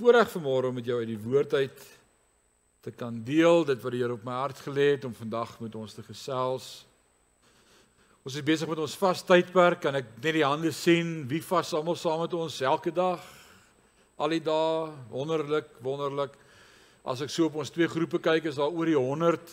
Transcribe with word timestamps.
voorreg 0.00 0.30
vanmôre 0.32 0.70
om 0.70 0.78
met 0.78 0.86
jou 0.88 0.96
uit 1.02 1.10
die 1.10 1.20
woord 1.20 1.54
uit 1.60 1.80
te 2.80 2.92
kan 2.96 3.18
deel 3.24 3.66
dit 3.68 3.80
wat 3.82 3.92
die 3.92 3.98
Here 4.00 4.14
op 4.16 4.22
my 4.24 4.38
hart 4.38 4.62
gelê 4.64 4.94
het 4.94 5.02
om 5.04 5.12
vandag 5.12 5.50
met 5.60 5.74
ons 5.76 5.92
te 5.92 6.00
gesels. 6.06 6.68
Ons 8.24 8.38
is 8.38 8.46
besig 8.46 8.70
met 8.70 8.80
ons 8.80 8.94
vastydperk. 8.96 9.82
Kan 9.84 9.98
ek 10.00 10.08
net 10.22 10.38
die 10.38 10.44
hande 10.46 10.72
sien 10.72 11.26
wie 11.28 11.42
vas 11.44 11.72
almal 11.76 11.98
saam 12.00 12.22
met 12.24 12.36
ons 12.38 12.56
elke 12.64 12.92
dag? 12.96 13.20
Al 14.16 14.32
die 14.32 14.40
dae, 14.44 14.88
wonderlik, 15.12 15.68
wonderlik. 15.84 16.32
As 17.04 17.20
ek 17.20 17.34
so 17.34 17.50
op 17.50 17.60
ons 17.60 17.74
twee 17.74 17.88
groepe 17.88 18.22
kyk, 18.24 18.48
is 18.48 18.56
daar 18.56 18.72
oor 18.72 18.88
die 18.88 18.96
100 18.96 19.52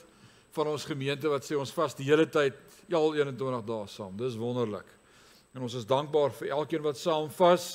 van 0.56 0.72
ons 0.72 0.88
gemeente 0.88 1.28
wat 1.28 1.44
sê 1.44 1.60
ons 1.60 1.76
vas 1.76 2.00
die 2.00 2.08
hele 2.08 2.28
tyd, 2.32 2.56
ja 2.88 3.02
al 3.02 3.20
21 3.20 3.68
dae 3.68 3.92
saam. 3.92 4.16
Dis 4.16 4.40
wonderlik. 4.40 4.88
En 5.52 5.68
ons 5.68 5.76
is 5.76 5.92
dankbaar 5.92 6.32
vir 6.40 6.56
elkeen 6.56 6.88
wat 6.88 7.04
saam 7.04 7.28
vas. 7.36 7.74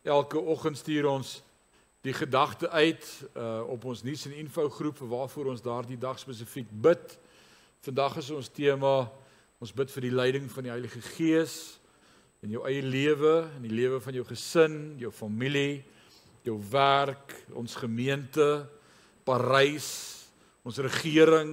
Elke 0.00 0.40
oggend 0.40 0.80
stuur 0.80 1.12
ons 1.12 1.36
die 2.00 2.14
gedagte 2.16 2.70
uit 2.70 3.06
uh 3.36 3.60
op 3.68 3.84
ons 3.84 4.02
nuus 4.02 4.24
en 4.26 4.36
info 4.40 4.68
groep 4.72 4.98
waarvoor 4.98 5.52
ons 5.52 5.62
daardie 5.62 5.98
dag 6.00 6.18
spesifiek 6.18 6.68
bid. 6.70 7.18
Vandag 7.84 8.16
is 8.16 8.30
ons 8.30 8.48
tema 8.48 9.10
ons 9.60 9.72
bid 9.76 9.90
vir 9.92 10.06
die 10.08 10.14
leiding 10.14 10.48
van 10.50 10.64
die 10.64 10.72
Heilige 10.72 11.02
Gees 11.14 11.76
in 12.40 12.54
jou 12.54 12.64
eie 12.64 12.80
lewe, 12.80 13.50
in 13.58 13.66
die 13.68 13.74
lewe 13.76 14.00
van 14.00 14.16
jou 14.16 14.24
gesin, 14.24 14.94
jou 14.96 15.10
familie, 15.12 15.82
jou 16.42 16.56
werk, 16.70 17.34
ons 17.52 17.76
gemeente, 17.76 18.64
Parys, 19.28 19.90
ons 20.64 20.80
regering, 20.80 21.52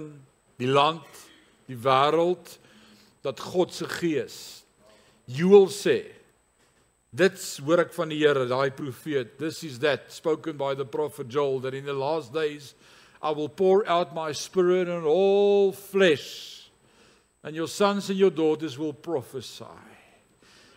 die 0.55 0.71
land, 0.71 1.27
die 1.67 1.75
wêreld 1.75 2.55
dat 3.25 3.39
God 3.43 3.75
se 3.75 3.87
Gees 3.91 4.37
Joel 5.27 5.67
sê 5.73 5.97
Dit 7.15 7.39
hoor 7.63 7.85
ek 7.85 7.93
van 7.95 8.11
die 8.11 8.19
Here, 8.19 8.45
daai 8.49 8.69
profeet. 8.75 9.37
This 9.39 9.63
is 9.63 9.79
that 9.79 10.11
spoken 10.11 10.57
by 10.59 10.75
the 10.75 10.85
prophet 10.85 11.29
Joel 11.31 11.61
that 11.61 11.73
in 11.73 11.85
the 11.85 11.95
last 11.95 12.33
days 12.33 12.73
I 13.21 13.31
will 13.31 13.49
pour 13.49 13.87
out 13.87 14.13
my 14.13 14.31
spirit 14.31 14.89
on 14.89 15.03
all 15.03 15.71
flesh 15.71 16.69
and 17.43 17.55
your 17.55 17.67
sons 17.67 18.09
and 18.09 18.19
your 18.19 18.29
daughters 18.29 18.77
will 18.77 18.93
prophesy. 18.93 19.63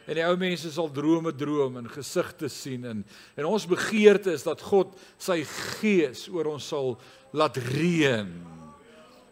En 0.09 0.16
die 0.16 0.25
ou 0.27 0.38
mense 0.38 0.71
sal 0.72 0.88
drome 0.91 1.32
droom 1.37 1.77
en 1.82 1.91
gesigte 1.91 2.49
sien 2.50 2.87
en 2.88 3.03
en 3.37 3.50
ons 3.50 3.66
begeerte 3.69 4.32
is 4.32 4.47
dat 4.47 4.62
God 4.71 4.94
sy 5.19 5.43
gees 5.44 6.28
oor 6.31 6.55
ons 6.55 6.71
sal 6.72 6.97
laat 7.37 7.59
reën 7.75 8.31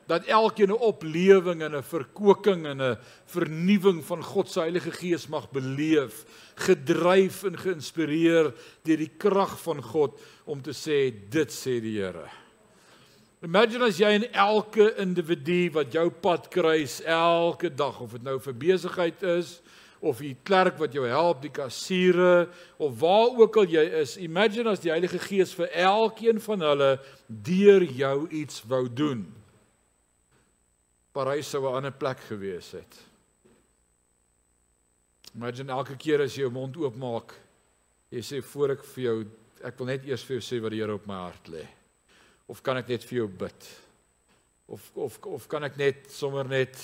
dat 0.09 0.25
elkeen 0.25 0.73
'n 0.73 0.81
oplewing 0.81 1.63
en 1.63 1.77
'n 1.77 1.83
verkoking 1.83 2.67
en 2.67 2.81
'n 2.81 2.99
vernuwing 3.25 4.05
van 4.05 4.23
God 4.23 4.49
se 4.51 4.61
Heilige 4.61 4.91
Gees 4.91 5.27
mag 5.27 5.51
beleef, 5.51 6.25
gedryf 6.55 7.45
en 7.45 7.59
geïnspireer 7.59 8.55
deur 8.83 8.97
die 8.97 9.13
krag 9.17 9.61
van 9.61 9.83
God 9.83 10.21
om 10.45 10.63
te 10.63 10.73
sê 10.73 11.13
dit 11.31 11.51
sê 11.53 11.81
die 11.81 12.01
Here. 12.01 12.29
Imagine 13.43 13.85
as 13.85 13.99
jy 13.99 14.09
in 14.15 14.33
elke 14.33 14.95
individu 14.97 15.71
wat 15.71 15.93
jou 15.93 16.11
pad 16.11 16.49
kruis 16.49 17.03
elke 17.05 17.75
dag 17.75 18.01
of 18.01 18.11
dit 18.11 18.23
nou 18.23 18.41
vir 18.41 18.55
besigheid 18.55 19.23
is 19.23 19.61
of 20.01 20.19
die 20.19 20.37
klerk 20.43 20.79
wat 20.79 20.93
jou 20.93 21.07
help, 21.07 21.43
die 21.43 21.51
kassiere 21.51 22.49
of 22.79 22.99
waar 23.01 23.39
ook 23.39 23.57
al 23.57 23.67
jy 23.67 23.85
is, 24.01 24.17
imagine 24.17 24.71
as 24.71 24.81
die 24.81 24.91
Heilige 24.91 25.19
Gees 25.19 25.55
vir 25.55 25.69
elkeen 25.71 26.41
van 26.41 26.61
hulle 26.61 26.99
deur 27.27 27.85
jou 27.85 28.29
iets 28.31 28.63
wou 28.67 28.89
doen. 28.89 29.38
Parys 31.19 31.49
sou 31.51 31.67
'n 31.67 31.75
ander 31.75 31.93
plek 31.93 32.21
gewees 32.31 32.71
het. 32.79 32.95
Imagine 35.35 35.73
elke 35.73 35.97
keer 35.97 36.23
as 36.23 36.37
jy 36.37 36.45
jou 36.45 36.51
mond 36.51 36.77
oopmaak, 36.77 37.35
jy 38.11 38.23
sê 38.23 38.39
voor 38.43 38.71
ek 38.77 38.85
vir 38.85 39.05
jou, 39.05 39.27
ek 39.65 39.79
wil 39.79 39.87
net 39.87 40.07
eers 40.07 40.23
vir 40.23 40.39
jou 40.39 40.45
sê 40.47 40.63
wat 40.63 40.71
die 40.71 40.79
Here 40.79 40.95
op 40.95 41.07
my 41.07 41.15
hart 41.15 41.51
lê. 41.51 41.67
Of 42.47 42.63
kan 42.63 42.77
ek 42.77 42.89
net 42.89 43.03
vir 43.03 43.19
jou 43.19 43.27
bid? 43.27 43.69
Of 44.69 44.91
of 44.95 45.19
of 45.27 45.49
kan 45.49 45.65
ek 45.65 45.77
net 45.77 46.07
sommer 46.11 46.47
net 46.47 46.79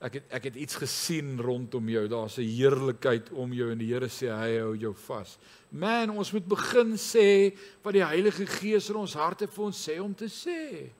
ek 0.00 0.14
het 0.14 0.24
ek 0.30 0.44
het 0.44 0.56
iets 0.56 0.76
gesien 0.76 1.38
rondom 1.42 1.88
jou. 1.88 2.06
Daar's 2.06 2.38
'n 2.38 2.46
heerlikheid 2.46 3.32
om 3.32 3.52
jou 3.52 3.72
en 3.72 3.78
die 3.78 3.92
Here 3.92 4.06
sê 4.06 4.30
hy 4.30 4.58
hou 4.58 4.76
jou 4.76 4.94
vas. 4.94 5.38
Man, 5.70 6.10
ons 6.10 6.32
moet 6.32 6.46
begin 6.46 6.94
sê 6.94 7.58
wat 7.82 7.92
die 7.92 8.06
Heilige 8.06 8.46
Gees 8.46 8.88
in 8.88 8.96
ons 8.96 9.14
harte 9.14 9.48
vir 9.48 9.64
ons 9.64 9.88
sê 9.88 9.98
om 10.00 10.14
te 10.14 10.26
sê. 10.26 10.90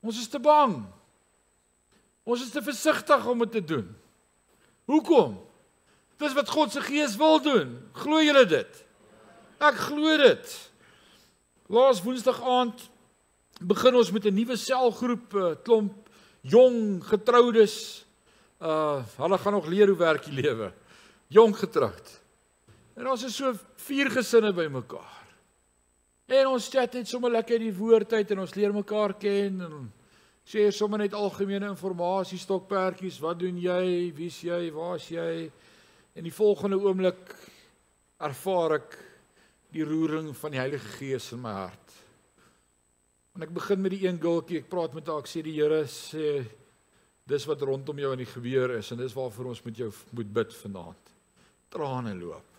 Ons 0.00 0.20
is 0.20 0.28
te 0.28 0.38
bang. 0.38 0.86
Ons 2.24 2.42
is 2.42 2.52
te 2.52 2.62
versigtig 2.64 3.26
om 3.28 3.44
dit 3.44 3.52
te 3.52 3.64
doen. 3.64 3.88
Hoekom? 4.88 5.36
Dis 6.20 6.36
wat 6.36 6.48
God 6.48 6.72
se 6.72 6.80
Gees 6.84 7.16
wil 7.20 7.40
doen. 7.44 7.76
Glo 8.00 8.22
julle 8.24 8.44
dit? 8.48 8.80
Ek 9.60 9.76
glo 9.88 10.16
dit. 10.20 10.54
Laas 11.72 12.02
Woensdag 12.04 12.40
aand 12.40 12.86
begin 13.60 13.96
ons 13.96 14.10
met 14.12 14.26
'n 14.26 14.34
nuwe 14.34 14.56
selgroep, 14.56 15.34
'n 15.34 15.38
uh, 15.38 15.54
klomp 15.62 16.08
jong 16.40 17.04
getroudes. 17.04 18.04
Uh 18.60 19.02
hulle 19.16 19.38
gaan 19.38 19.52
nog 19.52 19.66
leer 19.66 19.88
hoe 19.88 19.96
werk 19.96 20.24
die 20.24 20.42
lewe. 20.42 20.72
Jong 21.28 21.56
getroud. 21.56 22.20
En 22.96 23.08
ons 23.08 23.24
is 23.24 23.36
so 23.36 23.52
vier 23.76 24.10
gesinne 24.10 24.52
bymekaar. 24.52 25.24
En 26.26 26.46
ons 26.46 26.68
chat 26.68 26.94
net 26.94 27.08
sommer 27.08 27.30
lekker 27.30 27.58
die 27.58 27.74
woord 27.74 28.12
uit 28.12 28.30
en 28.30 28.38
ons 28.38 28.54
leer 28.54 28.72
mekaar 28.72 29.14
ken 29.18 29.60
en 29.60 29.92
sê 30.44 30.68
sommer 30.72 31.00
net 31.00 31.16
algemene 31.16 31.72
inligting 31.72 32.40
stokperdjies, 32.40 33.20
wat 33.24 33.38
doen 33.40 33.56
jy, 33.58 34.12
wie's 34.16 34.42
jy, 34.44 34.70
waar's 34.74 35.08
jy? 35.08 35.50
En 36.14 36.24
die 36.24 36.34
volgende 36.34 36.78
oomblik 36.78 37.34
ervaar 38.20 38.78
ek 38.78 38.98
die 39.74 39.84
roering 39.84 40.30
van 40.36 40.54
die 40.54 40.60
Heilige 40.60 40.92
Gees 40.98 41.32
in 41.34 41.42
my 41.42 41.54
hart. 41.64 41.96
En 43.34 43.42
ek 43.42 43.54
begin 43.56 43.80
met 43.82 43.96
die 43.96 44.04
een 44.04 44.20
gultjie, 44.22 44.60
ek 44.62 44.70
praat 44.70 44.94
met 44.94 45.08
haar, 45.10 45.24
ek 45.24 45.30
sê 45.30 45.42
die 45.42 45.56
Here 45.56 45.82
sê 45.90 46.44
dis 47.26 47.46
wat 47.48 47.64
rondom 47.64 47.98
jou 47.98 48.12
in 48.14 48.20
die 48.20 48.28
gebeur 48.28 48.76
is 48.76 48.92
en 48.92 49.00
dis 49.00 49.16
waarvoor 49.16 49.50
ons 49.54 49.62
met 49.64 49.80
jou 49.80 49.88
moet 50.14 50.32
bid 50.38 50.54
vanaand. 50.60 51.14
Trane 51.72 52.12
loop. 52.14 52.50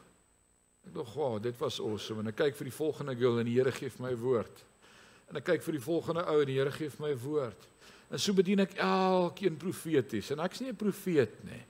Ek 0.85 0.93
dink, 0.93 1.15
"Wow, 1.15 1.39
dit 1.41 1.55
was 1.59 1.79
awesome." 1.79 2.19
En 2.19 2.27
ek 2.27 2.35
kyk 2.35 2.55
vir 2.55 2.65
die 2.65 2.77
volgende 2.77 3.15
gul 3.15 3.39
en 3.39 3.45
die 3.45 3.55
Here 3.55 3.71
gee 3.71 3.89
vir 3.89 4.09
my 4.09 4.15
woord. 4.15 4.63
En 5.29 5.39
ek 5.39 5.47
kyk 5.49 5.63
vir 5.65 5.77
die 5.77 5.85
volgende 5.85 6.25
ou 6.29 6.41
en 6.41 6.49
die 6.49 6.57
Here 6.59 6.71
gee 6.71 6.89
vir 6.89 7.01
my 7.01 7.11
'n 7.13 7.23
woord. 7.23 7.67
En 8.11 8.19
so 8.19 8.33
bedien 8.33 8.59
ek 8.59 8.77
elkeen 8.77 9.57
profeties 9.57 10.31
en 10.31 10.39
ek's 10.39 10.61
nie 10.61 10.69
'n 10.69 10.75
profeet 10.75 11.43
nie. 11.43 11.63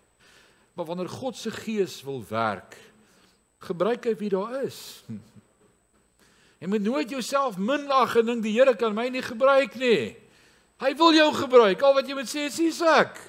Maar 0.75 0.86
wanneer 0.86 1.10
God 1.10 1.38
se 1.38 1.52
gees 1.52 2.04
wil 2.04 2.24
werk, 2.30 2.75
gebruik 3.60 4.06
hy 4.06 4.16
wie 4.16 4.30
daar 4.30 4.63
is. 4.63 5.04
Jy 6.60 6.68
moet 6.68 6.81
nooit 6.81 7.10
jouself 7.10 7.57
minag 7.57 8.16
en 8.16 8.25
dink 8.25 8.44
die 8.44 8.56
Here 8.56 8.75
kan 8.75 8.94
my 8.96 9.10
nie 9.10 9.22
gebruik 9.22 9.75
nie. 9.75 10.16
Hy 10.81 10.92
wil 10.96 11.13
jou 11.13 11.34
gebruik. 11.34 11.81
Al 11.81 11.94
wat 11.94 12.07
jy 12.07 12.16
moet 12.18 12.30
sê 12.31 12.48
is 12.50 12.57
dis 12.60 12.81
ek. 12.81 13.19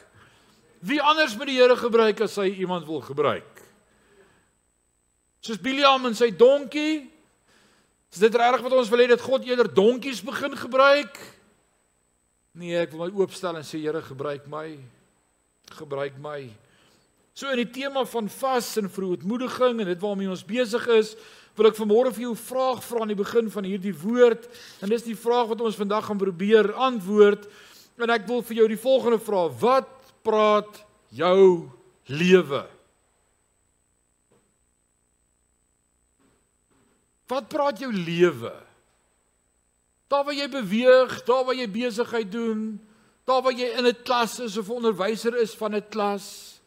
Wie 0.81 1.01
anders 1.03 1.37
moet 1.37 1.51
die 1.51 1.59
Here 1.59 1.77
gebruik 1.77 2.21
as 2.21 2.37
hy 2.37 2.49
iemand 2.63 2.87
wil 2.87 3.03
gebruik? 3.05 3.63
Soos 5.43 5.61
Biliam 5.63 6.07
en 6.07 6.15
sy 6.15 6.31
donkie. 6.35 7.07
Is 8.17 8.23
dit 8.23 8.37
regtig 8.41 8.63
wat 8.65 8.73
ons 8.73 8.89
wil 8.89 9.01
hê 9.03 9.07
dat 9.11 9.21
God 9.21 9.43
eerder 9.45 9.69
donkies 9.69 10.23
begin 10.25 10.55
gebruik? 10.57 11.19
Nee, 12.57 12.79
ek 12.81 12.95
wil 12.95 13.03
my 13.03 13.09
oopstel 13.21 13.59
en 13.59 13.67
sê 13.69 13.77
Here, 13.83 14.01
gebruik 14.01 14.47
my. 14.49 14.71
Gebruik 15.77 16.15
my. 16.25 16.39
So 17.37 17.51
in 17.53 17.61
die 17.61 17.69
tema 17.69 18.07
van 18.09 18.31
vas 18.33 18.71
en 18.81 18.89
verootmoediging 18.89 19.83
en 19.85 19.91
dit 19.91 20.01
waarmee 20.01 20.31
ons 20.33 20.47
besig 20.49 20.87
is, 20.97 21.11
wil 21.61 21.69
ek 21.69 21.77
vanmôre 21.77 22.15
vir 22.17 22.25
jou 22.25 22.33
'n 22.33 22.41
vraag 22.41 22.81
vra 22.87 23.03
aan 23.05 23.13
die 23.13 23.21
begin 23.21 23.51
van 23.53 23.69
hierdie 23.69 23.93
woord. 23.93 24.49
En 24.81 24.89
dis 24.89 25.05
die 25.05 25.19
vraag 25.27 25.53
wat 25.53 25.61
ons 25.61 25.77
vandag 25.77 26.09
gaan 26.09 26.17
probeer 26.17 26.73
antwoord. 26.73 27.45
En 28.01 28.09
ek 28.09 28.25
wil 28.27 28.41
vir 28.41 28.57
jou 28.57 28.69
die 28.69 28.81
volgende 28.81 29.21
vra: 29.21 29.49
Wat 29.61 29.93
praat 30.25 30.85
jou 31.13 31.69
lewe? 32.09 32.65
Wat 37.31 37.49
praat 37.51 37.81
jou 37.83 37.91
lewe? 37.93 38.53
Daar 40.07 40.25
waar 40.25 40.37
jy 40.39 40.47
beweeg, 40.51 41.17
daar 41.27 41.45
waar 41.47 41.59
jy 41.59 41.67
besigheid 41.71 42.29
doen, 42.31 42.77
daar 43.27 43.43
waar 43.43 43.57
jy 43.57 43.73
in 43.75 43.87
'n 43.87 44.03
klas 44.07 44.39
is 44.39 44.57
of 44.57 44.71
onderwyser 44.71 45.35
is 45.35 45.55
van 45.55 45.75
'n 45.75 45.89
klas, 45.91 46.61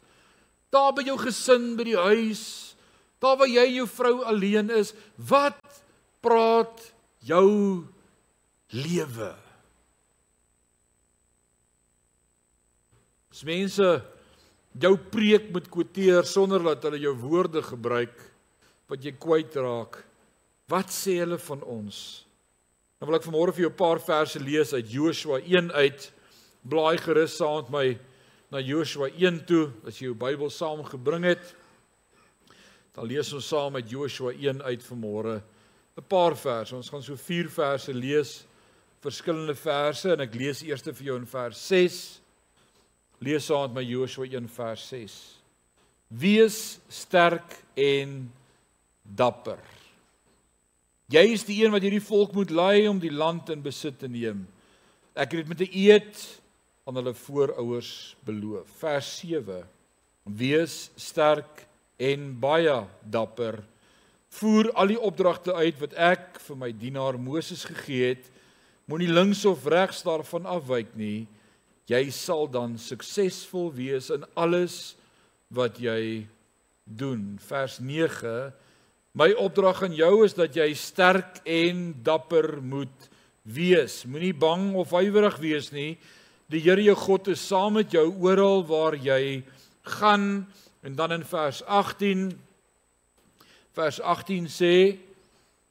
daar 0.70 0.94
by 0.94 1.04
jou 1.04 1.18
gesin, 1.18 1.76
by 1.76 1.84
die 1.84 1.98
huis, 1.98 2.76
daar 3.20 3.38
waar 3.38 3.48
jy 3.48 3.66
jou 3.76 3.88
vrou 3.88 4.24
alleen 4.24 4.70
is, 4.70 4.94
wat 5.16 5.60
praat 6.22 6.94
jou 7.20 7.88
lewe? 8.68 9.36
As 13.32 13.44
mense 13.44 14.04
jou 14.80 14.98
preek 14.98 15.52
moet 15.52 15.70
kwoteer 15.70 16.26
sonder 16.26 16.64
dat 16.64 16.84
hulle 16.84 17.00
jou 17.00 17.16
woorde 17.16 17.62
gebruik 17.62 18.20
wat 18.88 19.04
jy 19.04 19.12
kwyt 19.12 19.56
raak, 19.56 20.09
wat 20.70 20.94
sê 20.94 21.20
hulle 21.20 21.40
van 21.42 21.64
ons? 21.66 22.26
Dan 23.00 23.10
wil 23.10 23.18
ek 23.18 23.26
vanmôre 23.26 23.54
vir 23.56 23.64
jou 23.64 23.72
'n 23.72 23.80
paar 23.80 24.00
verse 24.00 24.40
lees 24.40 24.74
uit 24.74 24.92
Joshua 24.92 25.40
1 25.40 25.72
uit. 25.72 26.12
Blaai 26.68 26.98
gerus 26.98 27.38
saam 27.38 27.64
met 27.64 27.72
my 27.72 28.00
na 28.52 28.60
Joshua 28.60 29.10
1 29.10 29.46
toe 29.46 29.72
as 29.88 30.00
jy 30.00 30.10
jou 30.10 30.16
Bybel 30.16 30.50
saamgebring 30.50 31.24
het. 31.24 31.56
Dan 32.94 33.08
lees 33.08 33.34
ons 33.34 33.48
saam 33.48 33.74
met 33.74 33.90
Joshua 33.90 34.34
1 34.34 34.62
uit 34.62 34.84
vanmôre 34.84 35.42
'n 35.98 36.08
paar 36.08 36.36
verse. 36.36 36.76
Ons 36.76 36.90
gaan 36.90 37.04
so 37.04 37.16
4 37.16 37.50
verse 37.50 37.94
lees, 37.94 38.46
verskillende 39.02 39.56
verse 39.56 40.12
en 40.12 40.20
ek 40.20 40.36
lees 40.36 40.62
eers 40.64 40.82
vir 40.82 41.04
jou 41.04 41.16
in 41.16 41.26
vers 41.26 41.68
6. 41.68 42.22
Lees 43.22 43.46
saam 43.46 43.74
met 43.74 43.74
my 43.74 43.84
Joshua 43.84 44.26
1 44.26 44.48
vers 44.48 44.88
6. 44.88 45.42
Wees 46.08 46.80
sterk 46.90 47.64
en 47.76 48.32
dapper. 49.04 49.79
Jy 51.10 51.24
is 51.34 51.42
die 51.48 51.56
een 51.64 51.74
wat 51.74 51.82
hierdie 51.82 52.06
volk 52.06 52.36
moet 52.38 52.52
lei 52.54 52.86
om 52.86 53.00
die 53.02 53.10
land 53.10 53.48
in 53.50 53.64
besit 53.66 53.96
te 53.98 54.08
neem. 54.08 54.44
Ek 55.18 55.32
het 55.34 55.42
dit 55.42 55.50
met 55.50 55.62
'n 55.66 55.74
eed 55.74 56.42
aan 56.86 56.96
hulle 57.02 57.14
voorouers 57.14 58.16
beloof. 58.26 58.70
Vers 58.78 59.18
7. 59.18 59.66
Wees 60.24 60.92
sterk 60.96 61.66
en 61.98 62.40
baie 62.40 62.86
dapper. 63.02 63.64
Voer 64.30 64.72
al 64.74 64.88
die 64.88 65.02
opdragte 65.02 65.54
uit 65.54 65.80
wat 65.80 65.94
ek 65.94 66.40
vir 66.40 66.56
my 66.56 66.72
dienaar 66.72 67.20
Moses 67.20 67.66
gegee 67.66 68.14
het. 68.14 68.30
Moenie 68.86 69.10
links 69.10 69.46
of 69.46 69.66
regs 69.66 70.04
daarvan 70.04 70.46
afwyk 70.46 70.94
nie. 70.96 71.28
Jy 71.86 72.12
sal 72.12 72.48
dan 72.48 72.78
suksesvol 72.78 73.74
wees 73.74 74.10
in 74.10 74.26
alles 74.36 74.96
wat 75.48 75.80
jy 75.80 76.28
doen. 76.86 77.40
Vers 77.42 77.80
9 77.80 78.54
My 79.20 79.34
opdrag 79.36 79.82
aan 79.84 79.96
jou 79.98 80.22
is 80.24 80.32
dat 80.32 80.54
jy 80.56 80.70
sterk 80.80 81.42
en 81.44 81.90
dapper 82.08 82.62
moet 82.64 83.08
wees. 83.44 84.06
Moenie 84.08 84.32
bang 84.32 84.70
of 84.80 84.94
huiwerig 84.96 85.36
wees 85.44 85.74
nie. 85.76 85.98
Die 86.48 86.62
Here 86.64 86.80
jou 86.86 86.96
God 86.96 87.28
is 87.34 87.44
saam 87.44 87.76
met 87.76 87.92
jou 87.92 88.06
oral 88.24 88.64
waar 88.70 88.96
jy 88.96 89.42
gaan. 89.98 90.46
En 90.88 90.96
dan 90.96 91.18
in 91.18 91.26
vers 91.28 91.60
18 91.68 92.32
vers 93.76 94.00
18 94.00 94.48
sê 94.48 94.72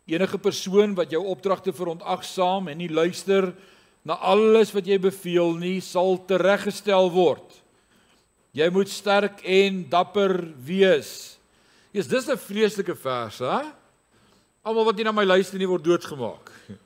enige 0.04 0.42
persoon 0.44 0.92
wat 1.00 1.16
jou 1.16 1.24
opdragte 1.32 1.72
verontagsaam 1.72 2.68
en 2.68 2.80
nie 2.82 2.92
luister 2.92 3.54
na 4.04 4.20
alles 4.20 4.74
wat 4.76 4.84
jy 4.84 5.00
beveel 5.00 5.56
nie, 5.56 5.80
sal 5.80 6.20
tereggestel 6.28 7.08
word. 7.16 7.48
Jy 8.52 8.68
moet 8.76 8.92
sterk 8.92 9.40
en 9.40 9.86
dapper 9.88 10.36
wees. 10.68 11.37
Jesus, 11.90 12.10
dis 12.10 12.28
'n 12.28 12.36
vreeslike 12.36 12.96
vers, 12.96 13.38
hè? 13.38 13.60
Almal 14.62 14.84
wat 14.84 14.96
nie 14.96 15.04
na 15.04 15.12
my 15.12 15.24
luister 15.24 15.58
nie 15.58 15.68
word 15.68 15.84
doodgemaak. 15.84 16.50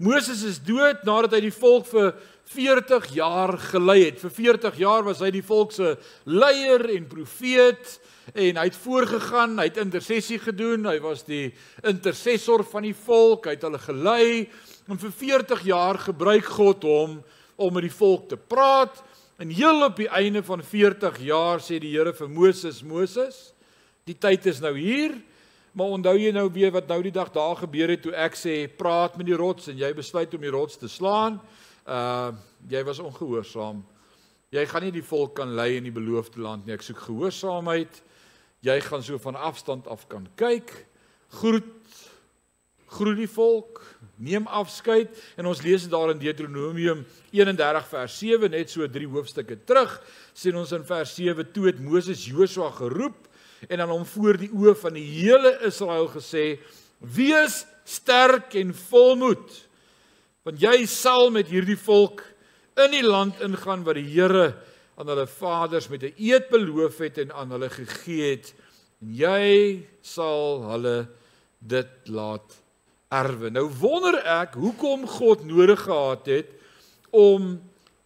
Moses 0.00 0.42
is 0.42 0.58
dood 0.58 1.02
nadat 1.04 1.34
hy 1.36 1.40
die 1.40 1.52
volk 1.52 1.84
vir 1.90 2.14
40 2.50 3.10
jaar 3.12 3.58
gelei 3.58 4.06
het. 4.06 4.18
Vir 4.18 4.30
40 4.30 4.78
jaar 4.80 5.04
was 5.04 5.20
hy 5.20 5.28
die 5.30 5.44
volk 5.44 5.74
se 5.76 5.98
leier 6.24 6.86
en 6.96 7.04
profeet 7.06 8.00
en 8.32 8.56
hy 8.56 8.64
het 8.64 8.78
voorgegaan, 8.80 9.58
hy 9.58 9.68
het 9.68 9.76
intersessie 9.76 10.38
gedoen, 10.40 10.88
hy 10.88 10.96
was 11.04 11.26
die 11.28 11.52
intercessor 11.84 12.64
van 12.64 12.88
die 12.88 12.96
volk, 12.96 13.44
hy 13.44 13.58
het 13.58 13.66
hulle 13.68 13.82
gelei 13.82 14.48
en 14.88 14.98
vir 14.98 15.12
40 15.12 15.62
jaar 15.68 16.00
gebruik 16.00 16.48
God 16.48 16.88
hom 16.88 17.20
om 17.60 17.74
met 17.74 17.84
die 17.84 17.92
volk 17.92 18.30
te 18.32 18.40
praat 18.40 19.02
En 19.40 19.48
heel 19.48 19.84
op 19.84 19.96
die 19.96 20.08
einde 20.08 20.42
van 20.44 20.60
40 20.62 21.18
jaar 21.24 21.62
sê 21.64 21.78
die 21.80 21.94
Here 21.94 22.12
vir 22.12 22.28
Moses: 22.28 22.82
"Moses, 22.84 23.54
die 24.04 24.18
tyd 24.18 24.46
is 24.46 24.58
nou 24.60 24.74
hier, 24.76 25.14
maar 25.72 25.94
onthou 25.96 26.12
jy 26.18 26.28
nou 26.32 26.50
weer 26.52 26.70
wat 26.70 26.88
nou 26.88 26.98
die 27.02 27.12
dag 27.12 27.30
daar 27.32 27.56
gebeur 27.56 27.88
het 27.88 28.02
toe 28.02 28.12
ek 28.12 28.36
sê 28.36 28.68
praat 28.68 29.16
met 29.16 29.26
die 29.26 29.38
rots 29.40 29.68
en 29.68 29.78
jy 29.78 29.94
besluit 29.96 30.34
om 30.34 30.44
die 30.44 30.52
rots 30.52 30.76
te 30.76 30.88
slaan? 30.88 31.40
Uh 31.88 32.32
jy 32.68 32.84
was 32.84 32.98
ongehoorsaam. 32.98 33.80
Jy 34.52 34.66
gaan 34.66 34.82
nie 34.82 34.92
die 34.92 35.08
volk 35.08 35.34
kan 35.34 35.54
lei 35.54 35.76
in 35.76 35.88
die 35.88 35.96
beloofde 35.96 36.40
land 36.40 36.66
nie. 36.66 36.74
Ek 36.74 36.82
soek 36.82 36.98
gehoorsaamheid. 36.98 38.02
Jy 38.60 38.80
gaan 38.80 39.02
so 39.02 39.18
van 39.18 39.34
afstand 39.40 39.88
af 39.88 40.06
kan 40.08 40.28
kyk. 40.36 40.86
Groet 41.28 41.64
groet 42.90 43.16
die 43.16 43.30
volk, 43.30 43.80
neem 44.20 44.46
afskeid 44.46 45.14
en 45.40 45.48
ons 45.50 45.62
lees 45.64 45.86
dit 45.86 45.92
daar 45.92 46.12
in 46.12 46.20
Deuteronomium 46.20 47.04
31 47.32 47.88
vers 47.92 48.18
7 48.20 48.52
net 48.52 48.72
so 48.72 48.86
drie 48.88 49.08
hoofstukke 49.08 49.58
terug 49.68 49.96
sien 50.36 50.56
ons 50.60 50.74
in 50.76 50.84
vers 50.86 51.14
7 51.16 51.52
toe 51.54 51.70
het 51.70 51.80
Moses 51.80 52.26
Josua 52.28 52.70
geroep 52.76 53.26
en 53.68 53.80
aan 53.80 53.92
hom 53.92 54.06
voor 54.08 54.40
die 54.40 54.52
oë 54.52 54.76
van 54.84 54.96
die 54.96 55.06
hele 55.06 55.56
Israel 55.68 56.08
gesê 56.12 56.58
wees 57.00 57.64
sterk 57.88 58.54
en 58.60 58.74
volmoed 58.88 59.48
want 60.46 60.60
jy 60.62 60.84
sal 60.88 61.32
met 61.34 61.48
hierdie 61.50 61.78
volk 61.80 62.22
in 62.84 62.94
die 62.94 63.06
land 63.06 63.40
ingaan 63.44 63.84
wat 63.84 63.98
die 63.98 64.08
Here 64.08 64.52
aan 65.00 65.08
hulle 65.08 65.26
vaders 65.26 65.88
met 65.88 66.02
'n 66.04 66.14
eed 66.16 66.48
beloof 66.50 66.98
het 66.98 67.18
en 67.18 67.32
aan 67.32 67.50
hulle 67.50 67.70
gegee 67.70 68.36
het. 68.36 68.54
En 69.00 69.14
jy 69.14 69.86
sal 70.02 70.62
hulle 70.70 71.08
dit 71.58 71.88
laat 72.04 72.59
erwe. 73.10 73.50
Nou 73.50 73.66
wonder 73.80 74.20
ek 74.22 74.54
hoekom 74.60 75.06
God 75.10 75.42
nodig 75.44 75.82
gehad 75.82 76.30
het 76.30 76.54
om 77.10 77.56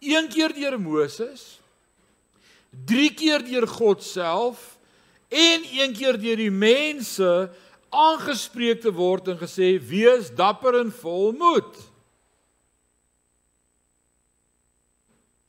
een 0.01 0.27
keer 0.33 0.53
deur 0.53 0.79
Moses, 0.81 1.59
drie 2.69 3.13
keer 3.13 3.45
deur 3.45 3.67
God 3.69 4.03
self 4.03 4.75
en 5.29 5.65
een 5.71 5.93
keer 5.93 6.17
deur 6.21 6.41
die 6.41 6.51
mense 6.51 7.29
aangespreek 7.93 8.81
te 8.83 8.91
word 8.93 9.29
en 9.31 9.39
gesê 9.39 9.75
wees 9.79 10.31
dapper 10.35 10.81
en 10.81 10.91
volmoed. 10.91 11.77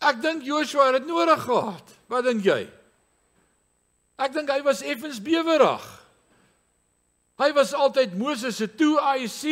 Ek 0.06 0.20
dink 0.22 0.44
Joshua 0.46 0.90
het 0.90 1.00
dit 1.00 1.08
nodig 1.08 1.40
gehad. 1.42 1.94
Wat 2.12 2.26
dink 2.28 2.44
jy? 2.46 2.66
Ek 4.20 4.32
dink 4.36 4.52
hy 4.52 4.60
was 4.64 4.84
effens 4.84 5.18
bewerig. 5.20 5.84
Hy 7.36 7.52
was 7.52 7.74
altyd 7.76 8.16
Moses 8.16 8.56
se 8.56 8.68
toe 8.68 8.96
IC. 9.18 9.44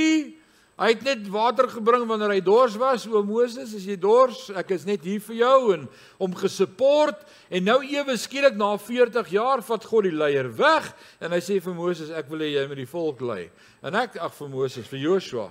Hy 0.75 0.89
het 0.91 1.05
net 1.07 1.27
water 1.31 1.69
gebring 1.71 2.03
wanneer 2.09 2.33
hy 2.35 2.41
dors 2.43 2.75
was. 2.81 3.05
O 3.07 3.21
Moses, 3.23 3.77
as 3.77 3.85
jy 3.87 3.95
dors, 4.01 4.49
ek 4.59 4.73
is 4.75 4.87
net 4.89 5.05
hier 5.07 5.21
vir 5.23 5.37
jou 5.39 5.59
en 5.77 5.85
om 6.19 6.35
gesupport. 6.35 7.21
En 7.47 7.63
nou 7.69 7.77
ewe 7.87 8.17
skielik 8.19 8.57
na 8.59 8.73
40 8.81 9.31
jaar 9.37 9.63
vat 9.63 9.87
God 9.87 10.09
die 10.09 10.17
leier 10.17 10.49
weg 10.59 10.89
en 11.23 11.37
hy 11.37 11.43
sê 11.45 11.61
vir 11.63 11.77
Moses, 11.77 12.11
ek 12.11 12.33
wil 12.33 12.43
hê 12.43 12.55
jy 12.57 12.65
moet 12.71 12.83
die 12.83 12.91
volk 12.91 13.23
lei. 13.23 13.45
En 13.87 13.95
ek 14.01 14.19
ag 14.19 14.35
vir 14.35 14.51
Moses, 14.51 14.89
vir 14.91 15.05
Joshua. 15.05 15.47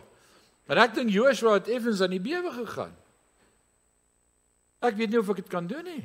En 0.67 0.81
ek 0.81 0.97
dink 0.97 1.13
Joshua 1.13 1.55
het 1.59 1.71
effens 1.71 2.03
aan 2.03 2.15
die 2.15 2.23
bewe 2.23 2.51
gegaan. 2.57 2.91
Ek 4.83 4.97
weet 4.99 5.13
nie 5.13 5.21
of 5.21 5.31
ek 5.31 5.45
dit 5.45 5.51
kan 5.51 5.69
doen 5.69 5.85
nie. 5.87 6.03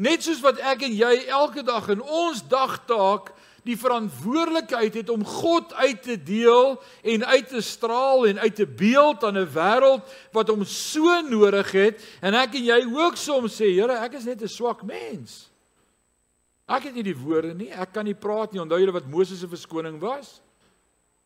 Net 0.00 0.24
soos 0.24 0.40
wat 0.44 0.60
ek 0.64 0.86
en 0.86 0.96
jy 0.96 1.12
elke 1.26 1.64
dag 1.66 1.88
in 1.92 2.00
ons 2.00 2.40
dagtaak 2.48 3.34
die 3.66 3.76
verantwoordelikheid 3.76 4.94
het 4.94 5.10
om 5.10 5.24
God 5.24 5.74
uit 5.74 6.02
te 6.02 6.16
deel 6.22 6.78
en 7.02 7.26
uit 7.26 7.48
te 7.48 7.60
straal 7.60 8.26
en 8.26 8.38
uit 8.38 8.54
te 8.54 8.66
beeld 8.66 9.24
aan 9.24 9.38
'n 9.38 9.52
wêreld 9.52 10.02
wat 10.32 10.48
hom 10.48 10.64
so 10.64 11.20
nodig 11.20 11.72
het 11.72 12.04
en 12.20 12.34
ek 12.34 12.54
en 12.54 12.64
jy 12.64 12.80
ook 12.94 13.16
soms 13.16 13.60
sê 13.60 13.74
Here 13.74 13.98
ek 13.98 14.14
is 14.14 14.24
net 14.24 14.42
'n 14.42 14.48
swak 14.48 14.82
mens. 14.82 15.50
Ek 16.68 16.84
het 16.84 16.94
nie 16.94 17.02
die 17.02 17.16
woorde 17.16 17.54
nie, 17.54 17.70
ek 17.72 17.92
kan 17.92 18.04
nie 18.04 18.14
praat 18.14 18.52
nie. 18.52 18.60
Onthou 18.60 18.78
julle 18.78 18.92
wat 18.92 19.08
Moses 19.08 19.40
se 19.40 19.48
verskoning 19.48 19.98
was? 20.00 20.40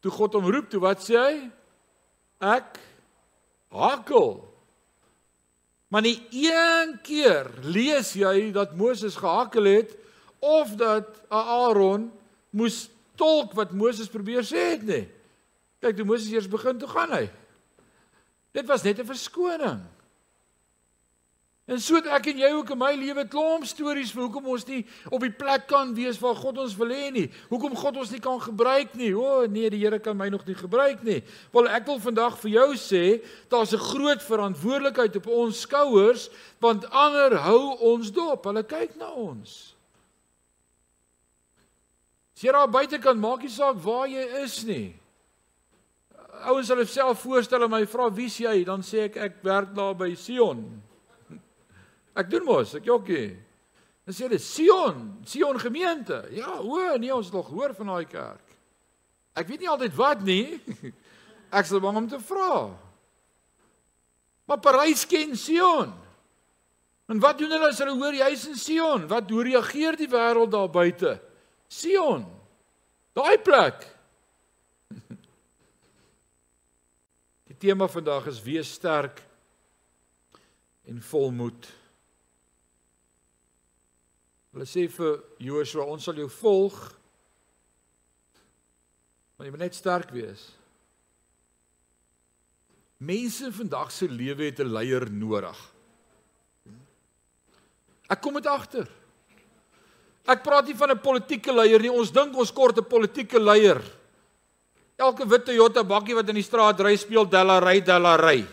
Toe 0.01 0.11
God 0.11 0.35
hom 0.35 0.47
roep, 0.47 0.71
toe 0.71 0.81
wat 0.81 1.03
sê 1.03 1.19
hy? 1.19 1.51
Ek 2.41 2.79
hakkel. 3.75 4.53
Maar 5.91 6.07
nie 6.07 6.17
een 6.31 6.95
keer 7.03 7.51
lees 7.61 8.15
jy 8.17 8.53
dat 8.55 8.77
Moses 8.79 9.19
gehakkel 9.19 9.65
het 9.65 9.97
of 10.39 10.73
dat 10.81 11.21
Aaron 11.29 12.11
moes 12.53 12.87
tolk 13.19 13.57
wat 13.59 13.73
Moses 13.77 14.11
probeer 14.13 14.45
sê 14.47 14.73
het 14.77 14.85
nie. 14.87 15.05
Kyk, 15.83 15.97
toe 15.99 16.07
Moses 16.07 16.31
eers 16.33 16.51
begin 16.51 16.79
toe 16.79 16.91
gaan 16.91 17.13
hy. 17.17 17.27
Dit 18.53 18.69
was 18.69 18.85
net 18.85 19.01
'n 19.01 19.09
verskoning. 19.09 19.81
En 21.71 21.79
so 21.81 21.95
het 21.95 22.09
ek 22.11 22.27
en 22.33 22.41
jy 22.43 22.49
ook 22.57 22.73
in 22.75 22.79
my 22.81 22.91
lewe 22.99 23.23
klomp 23.31 23.63
stories 23.65 24.11
vir 24.11 24.25
hoekom 24.25 24.49
ons 24.51 24.65
nie 24.67 24.81
op 25.15 25.23
die 25.23 25.31
plek 25.31 25.69
kan 25.71 25.93
wees 25.95 26.19
waar 26.19 26.35
God 26.35 26.59
ons 26.59 26.75
wil 26.77 26.91
hê 26.91 27.11
nie. 27.15 27.29
Hoekom 27.53 27.77
God 27.79 28.01
ons 28.03 28.11
nie 28.11 28.21
kan 28.21 28.41
gebruik 28.43 28.97
nie. 28.99 29.13
O 29.15 29.23
oh, 29.23 29.47
nee, 29.47 29.71
die 29.71 29.79
Here 29.79 30.01
kan 30.03 30.19
my 30.19 30.27
nog 30.29 30.43
nie 30.45 30.59
gebruik 30.59 31.05
nie. 31.07 31.21
Wel 31.55 31.71
ek 31.71 31.87
wil 31.87 32.01
vandag 32.03 32.37
vir 32.43 32.51
jou 32.51 32.69
sê, 32.75 33.23
daar's 33.49 33.73
'n 33.73 33.79
groot 33.79 34.23
verantwoordelikheid 34.23 35.17
op 35.17 35.27
ons 35.27 35.61
skouers 35.61 36.29
want 36.59 36.85
ander 36.91 37.39
hou 37.39 37.79
ons 37.79 38.11
dop. 38.11 38.45
Hulle 38.45 38.65
kyk 38.65 38.97
na 38.99 39.13
ons. 39.15 39.77
As 42.43 42.49
jy 42.49 42.53
daar 42.57 42.71
buitekant 42.75 43.21
maak 43.23 43.45
nie 43.47 43.53
saak 43.55 43.77
waar 43.85 44.09
jy 44.11 44.23
is 44.43 44.57
nie. 44.67 44.89
Ouens 46.51 46.67
sal 46.67 46.81
self 46.91 47.21
voorstel 47.23 47.63
en 47.69 47.71
my 47.71 47.85
vra 47.87 48.09
wie's 48.11 48.35
jy? 48.43 48.65
Dan 48.67 48.83
sê 48.83 49.05
ek 49.05 49.19
ek 49.29 49.37
werk 49.47 49.71
daar 49.77 49.95
by 49.95 50.09
Sion. 50.19 50.65
Ek 52.19 52.27
doen 52.35 52.43
mos, 52.43 52.75
ek 52.75 52.91
jokkie. 52.91 53.31
Dan 54.03 54.19
sê 54.19 54.27
hulle 54.27 54.43
Sion, 54.43 55.07
Sion 55.23 55.63
gemeente. 55.63 56.19
Ja, 56.35 56.59
o 56.59 56.83
nee, 56.99 57.15
ons 57.15 57.31
het 57.31 57.39
nog 57.39 57.55
hoor 57.55 57.79
van 57.79 57.95
daai 57.95 58.11
kerk. 58.11 58.59
Ek 59.39 59.47
weet 59.47 59.63
nie 59.63 59.71
altyd 59.71 59.95
wat 60.03 60.27
nie. 60.27 60.59
Ek 61.63 61.71
sal 61.71 61.87
bang 61.87 62.03
om 62.03 62.11
te 62.11 62.25
vra. 62.27 62.73
Maar 64.51 64.65
Parys 64.67 65.07
ken 65.07 65.39
Sion. 65.39 65.95
En 67.07 67.23
wat 67.23 67.39
doen 67.39 67.55
hulle 67.55 67.71
as 67.71 67.79
hulle 67.87 68.01
hoor 68.03 68.25
jy's 68.27 68.49
in 68.51 68.59
Sion? 68.59 69.07
Wat 69.07 69.31
hoe 69.31 69.53
reageer 69.55 69.95
die 69.95 70.11
wêreld 70.11 70.51
daar 70.51 70.73
buite? 70.83 71.21
Sion. 71.73 72.27
Daai 73.17 73.39
plek. 73.41 73.87
Die 77.49 77.57
tema 77.57 77.89
vandag 77.89 78.29
is 78.33 78.43
wees 78.45 78.73
sterk 78.77 79.23
en 80.89 81.01
volmoed. 81.09 81.69
Hulle 84.53 84.69
sê 84.69 84.85
vir 84.93 85.23
Joshua, 85.41 85.87
ons 85.89 86.05
sal 86.05 86.19
jou 86.21 86.29
volg. 86.43 86.77
Maar 89.37 89.49
jy 89.49 89.53
moet 89.55 89.65
net 89.65 89.79
sterk 89.79 90.13
wees. 90.13 90.51
Mense 93.03 93.49
vandag 93.57 93.91
se 93.91 94.07
lewe 94.07 94.51
het 94.51 94.61
'n 94.61 94.73
leier 94.77 95.09
nodig. 95.11 95.59
Ek 98.13 98.21
kom 98.21 98.35
dit 98.35 98.47
agter. 98.47 99.02
Ek 100.27 100.43
praat 100.43 100.67
nie 100.67 100.79
van 100.79 100.91
'n 100.91 100.99
politieke 100.99 101.53
leier 101.53 101.81
nie. 101.81 101.91
Ons 101.91 102.11
dink 102.11 102.37
ons 102.37 102.51
kort 102.53 102.79
'n 102.79 102.85
politieke 102.85 103.39
leier. 103.39 103.83
Elke 104.97 105.27
wit 105.27 105.45
Toyota 105.45 105.83
bakkie 105.85 106.15
wat 106.15 106.29
in 106.29 106.35
die 106.35 106.47
straat 106.47 106.81
ry, 106.81 106.97
speel 106.97 107.25
Della 107.25 107.59
ry 107.59 107.81
Della 107.81 108.17
ry. 108.17 108.47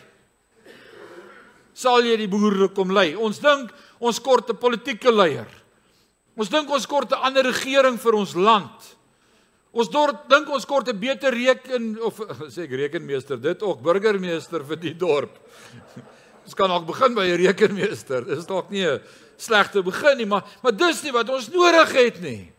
Sal 1.73 2.01
jy 2.03 2.17
die 2.17 2.27
boere 2.27 2.69
kom 2.69 2.91
lei? 2.91 3.15
Ons 3.15 3.39
dink 3.39 3.71
ons 3.99 4.19
kort 4.19 4.49
'n 4.49 4.57
politieke 4.57 5.11
leier. 5.11 5.47
Ons 6.35 6.49
dink 6.49 6.69
ons 6.69 6.85
kort 6.85 7.11
'n 7.11 7.21
ander 7.21 7.43
regering 7.43 7.97
vir 7.97 8.13
ons 8.15 8.35
land. 8.35 8.95
Ons 9.71 9.89
dink 9.89 10.49
ons 10.49 10.65
kort 10.65 10.87
'n 10.87 10.99
beter 10.99 11.31
reken 11.31 12.01
of 12.01 12.17
sê 12.53 12.63
ek 12.63 12.71
rekenmeester 12.71 13.37
dit 13.37 13.61
ook 13.61 13.81
burgemeester 13.81 14.63
vir 14.65 14.77
die 14.77 14.95
dorp. 14.97 15.37
Ons 16.45 16.55
kan 16.55 16.71
ook 16.71 16.87
begin 16.87 17.13
by 17.13 17.27
'n 17.29 17.45
rekenmeester. 17.45 18.25
Dis 18.25 18.47
dalk 18.47 18.71
nie 18.71 18.87
'n 18.87 18.99
slegte 19.41 19.83
begin 19.83 20.17
nie, 20.19 20.27
maar 20.29 20.45
maar 20.63 20.75
dis 20.75 21.03
nie 21.03 21.13
wat 21.15 21.29
ons 21.29 21.49
nodig 21.53 21.93
het 21.95 22.21
nie. 22.21 22.51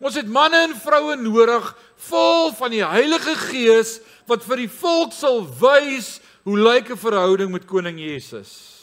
Ons 0.00 0.16
het 0.18 0.28
manne 0.28 0.58
en 0.66 0.74
vroue 0.76 1.16
nodig 1.16 1.68
vol 2.08 2.52
van 2.58 2.72
die 2.74 2.84
Heilige 2.84 3.34
Gees 3.48 3.96
wat 4.28 4.44
vir 4.44 4.66
die 4.66 4.72
volk 4.72 5.14
sal 5.16 5.44
wys 5.60 6.18
hoe 6.44 6.58
lyk 6.58 6.90
'n 6.90 7.00
verhouding 7.00 7.50
met 7.50 7.66
koning 7.66 7.98
Jesus. 7.98 8.76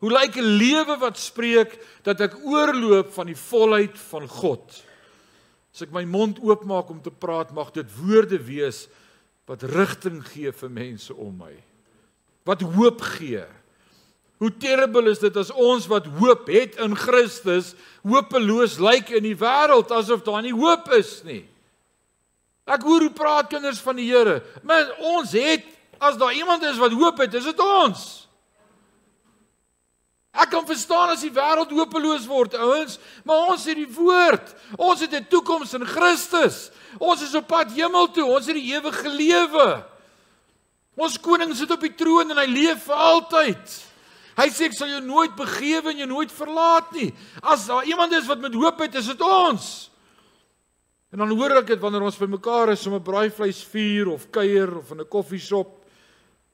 Hoe 0.00 0.10
lyk 0.10 0.36
'n 0.36 0.56
lewe 0.58 0.96
wat 0.98 1.18
spreek 1.18 1.78
dat 2.02 2.20
ek 2.20 2.38
oorloop 2.44 3.12
van 3.12 3.26
die 3.26 3.36
volheid 3.36 3.98
van 3.98 4.28
God. 4.28 4.82
As 5.74 5.82
ek 5.82 5.92
my 5.92 6.04
mond 6.04 6.38
oopmaak 6.40 6.88
om 6.90 7.02
te 7.02 7.10
praat, 7.10 7.52
mag 7.52 7.70
dit 7.70 7.86
woorde 7.96 8.38
wees 8.38 8.88
wat 9.46 9.62
rigting 9.62 10.24
gee 10.26 10.52
vir 10.52 10.70
mense 10.70 11.14
om 11.14 11.36
my. 11.36 11.54
Wat 12.44 12.62
hoop 12.62 13.00
gee. 13.00 13.44
Hoe 14.38 14.52
terrible 14.54 15.10
is 15.10 15.18
dit 15.18 15.36
as 15.36 15.50
ons 15.50 15.88
wat 15.90 16.06
hoop 16.20 16.46
het 16.52 16.76
in 16.78 16.94
Christus 16.96 17.72
hopeloos 18.06 18.78
lyk 18.78 19.10
in 19.18 19.26
die 19.26 19.36
wêreld 19.38 19.90
asof 19.90 20.22
daar 20.26 20.44
nie 20.46 20.54
hoop 20.54 20.86
is 20.94 21.18
nie. 21.26 21.42
Ek 22.68 22.84
hoor 22.84 23.08
hoe 23.08 23.14
praat 23.16 23.48
kinders 23.50 23.80
van 23.82 23.98
die 23.98 24.06
Here. 24.10 24.42
Maar 24.62 24.92
ons 25.16 25.32
het 25.34 25.66
as 25.98 26.18
daar 26.20 26.36
iemand 26.36 26.62
is 26.68 26.78
wat 26.78 26.94
hoop 26.94 27.18
het, 27.18 27.34
is 27.34 27.48
dit 27.48 27.60
ons. 27.64 28.04
Ek 30.38 30.52
kan 30.52 30.66
verstaan 30.68 31.10
as 31.10 31.24
die 31.24 31.32
wêreld 31.34 31.72
hopeloos 31.74 32.28
word, 32.30 32.54
ouens, 32.54 32.98
maar 33.26 33.48
ons 33.50 33.64
het 33.66 33.80
die 33.80 33.90
woord. 33.90 34.54
Ons 34.76 35.00
het 35.02 35.14
'n 35.16 35.26
toekoms 35.26 35.74
in 35.74 35.86
Christus. 35.86 36.70
Ons 36.98 37.22
is 37.22 37.34
op 37.34 37.48
pad 37.48 37.72
hemel 37.72 38.06
toe. 38.12 38.24
Ons 38.24 38.46
het 38.46 38.54
die 38.54 38.70
ewige 38.74 39.08
lewe. 39.08 39.84
Ons 40.94 41.18
koning 41.18 41.54
sit 41.56 41.70
op 41.70 41.80
die 41.80 41.94
troon 41.94 42.30
en 42.30 42.38
hy 42.38 42.46
leef 42.46 42.84
vir 42.84 42.94
altyd. 42.94 43.87
Hy 44.38 44.48
sê 44.54 44.68
ek 44.68 44.76
sal 44.78 44.92
jou 44.92 45.02
nooit 45.02 45.34
begewe 45.36 45.90
en 45.90 45.98
jou 46.04 46.08
nooit 46.08 46.32
verlaat 46.32 46.92
nie. 46.94 47.10
As 47.42 47.66
daar 47.66 47.84
iemand 47.84 48.14
is 48.14 48.28
wat 48.30 48.40
met 48.40 48.54
hoop 48.54 48.78
het, 48.80 48.94
is 48.94 49.10
dit 49.10 49.20
ons. 49.26 49.90
En 51.10 51.18
dan 51.18 51.34
hoor 51.34 51.58
ek 51.58 51.72
dit 51.74 51.82
wanneer 51.82 52.06
ons 52.06 52.20
bymekaar 52.20 52.72
is 52.76 52.86
om 52.86 52.94
'n 52.94 53.02
braaivleis 53.02 53.64
vuur 53.64 54.14
of 54.14 54.30
kuier 54.30 54.78
of 54.78 54.90
in 54.92 55.00
'n 55.00 55.08
koffieshop. 55.08 55.84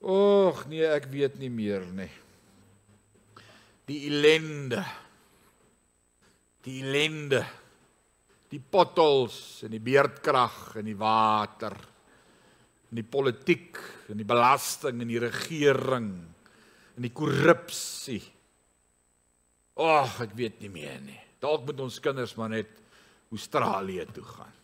Och 0.00 0.66
nee, 0.68 0.86
ek 0.86 1.06
weet 1.10 1.38
nie 1.38 1.50
meer 1.50 1.84
nie 1.92 2.10
die 3.84 4.06
ellende 4.08 4.80
die 6.64 6.78
ellende 6.80 7.42
die 8.48 8.60
potholes 8.60 9.64
en 9.66 9.74
die 9.74 9.82
beerdkrag 9.82 10.78
en 10.80 10.88
die 10.88 10.96
water 10.96 11.74
en 12.88 12.96
die 12.96 13.04
politiek 13.04 13.76
en 14.08 14.20
die 14.20 14.28
belasting 14.28 15.02
en 15.02 15.10
die 15.10 15.20
regering 15.20 16.08
en 16.94 17.06
die 17.06 17.12
korrupsie 17.14 18.22
ag 19.74 20.20
ek 20.26 20.36
weet 20.38 20.60
nie 20.62 20.72
meer 20.72 21.00
nie 21.02 21.20
dalk 21.42 21.66
moet 21.68 21.80
ons 21.86 22.00
kinders 22.02 22.36
maar 22.38 22.52
net 22.54 22.70
Australië 23.34 24.06
toe 24.14 24.26
gaan 24.26 24.60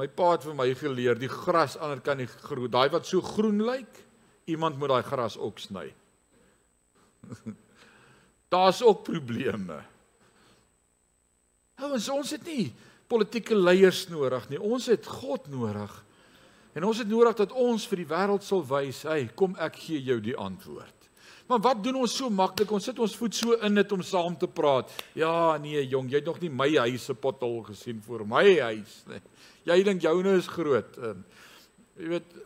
my 0.00 0.06
pa 0.06 0.34
het 0.36 0.46
vir 0.46 0.56
my 0.56 0.70
geleer 0.78 1.18
die 1.18 1.32
gras 1.32 1.76
aan 1.76 1.80
die 1.80 1.88
ander 1.90 2.06
kant 2.06 2.24
die 2.24 2.46
groen 2.46 2.70
daai 2.72 2.88
wat 2.94 3.08
so 3.08 3.24
groen 3.24 3.64
lyk 3.66 4.06
Iemand 4.50 4.78
moet 4.78 4.88
daai 4.88 5.02
gras 5.02 5.38
ook 5.38 5.58
sny. 5.58 5.94
Daar's 8.52 8.82
ook 8.82 9.02
probleme. 9.06 9.82
Ouens, 11.80 12.08
ons 12.08 12.30
het 12.34 12.44
nie 12.44 12.72
politieke 13.10 13.56
leiers 13.56 14.06
nodig 14.10 14.48
nie. 14.50 14.60
Ons 14.60 14.86
het 14.90 15.06
God 15.06 15.46
nodig. 15.50 15.92
En 16.74 16.86
ons 16.86 16.98
het 16.98 17.08
nodig 17.08 17.36
dat 17.36 17.52
ons 17.52 17.86
vir 17.90 18.02
die 18.02 18.08
wêreld 18.10 18.46
sal 18.46 18.62
wys, 18.66 19.02
hey, 19.08 19.28
kom 19.34 19.56
ek 19.58 19.78
gee 19.82 20.02
jou 20.06 20.20
die 20.22 20.36
antwoord. 20.38 21.08
Maar 21.50 21.62
wat 21.64 21.80
doen 21.82 21.98
ons 21.98 22.12
so 22.14 22.30
maklik? 22.30 22.70
Ons 22.70 22.86
sit 22.86 22.98
ons 23.02 23.16
voet 23.18 23.34
so 23.34 23.56
in 23.66 23.74
dit 23.74 23.92
om 23.92 24.02
saam 24.06 24.36
te 24.38 24.46
praat. 24.46 24.92
Ja, 25.18 25.58
nee 25.58 25.82
jong, 25.82 26.06
jy 26.12 26.20
het 26.20 26.28
nog 26.30 26.38
nie 26.38 26.52
my 26.54 26.68
huis 26.86 27.08
se 27.10 27.16
pothol 27.18 27.64
gesien 27.66 27.98
vir 28.06 28.22
my 28.22 28.44
huis 28.70 29.00
nie. 29.10 29.18
Jy 29.66 29.80
dink 29.88 30.06
joune 30.06 30.36
is 30.38 30.46
groot. 30.50 30.94
En, 31.10 31.24
jy 31.98 32.12
weet, 32.14 32.38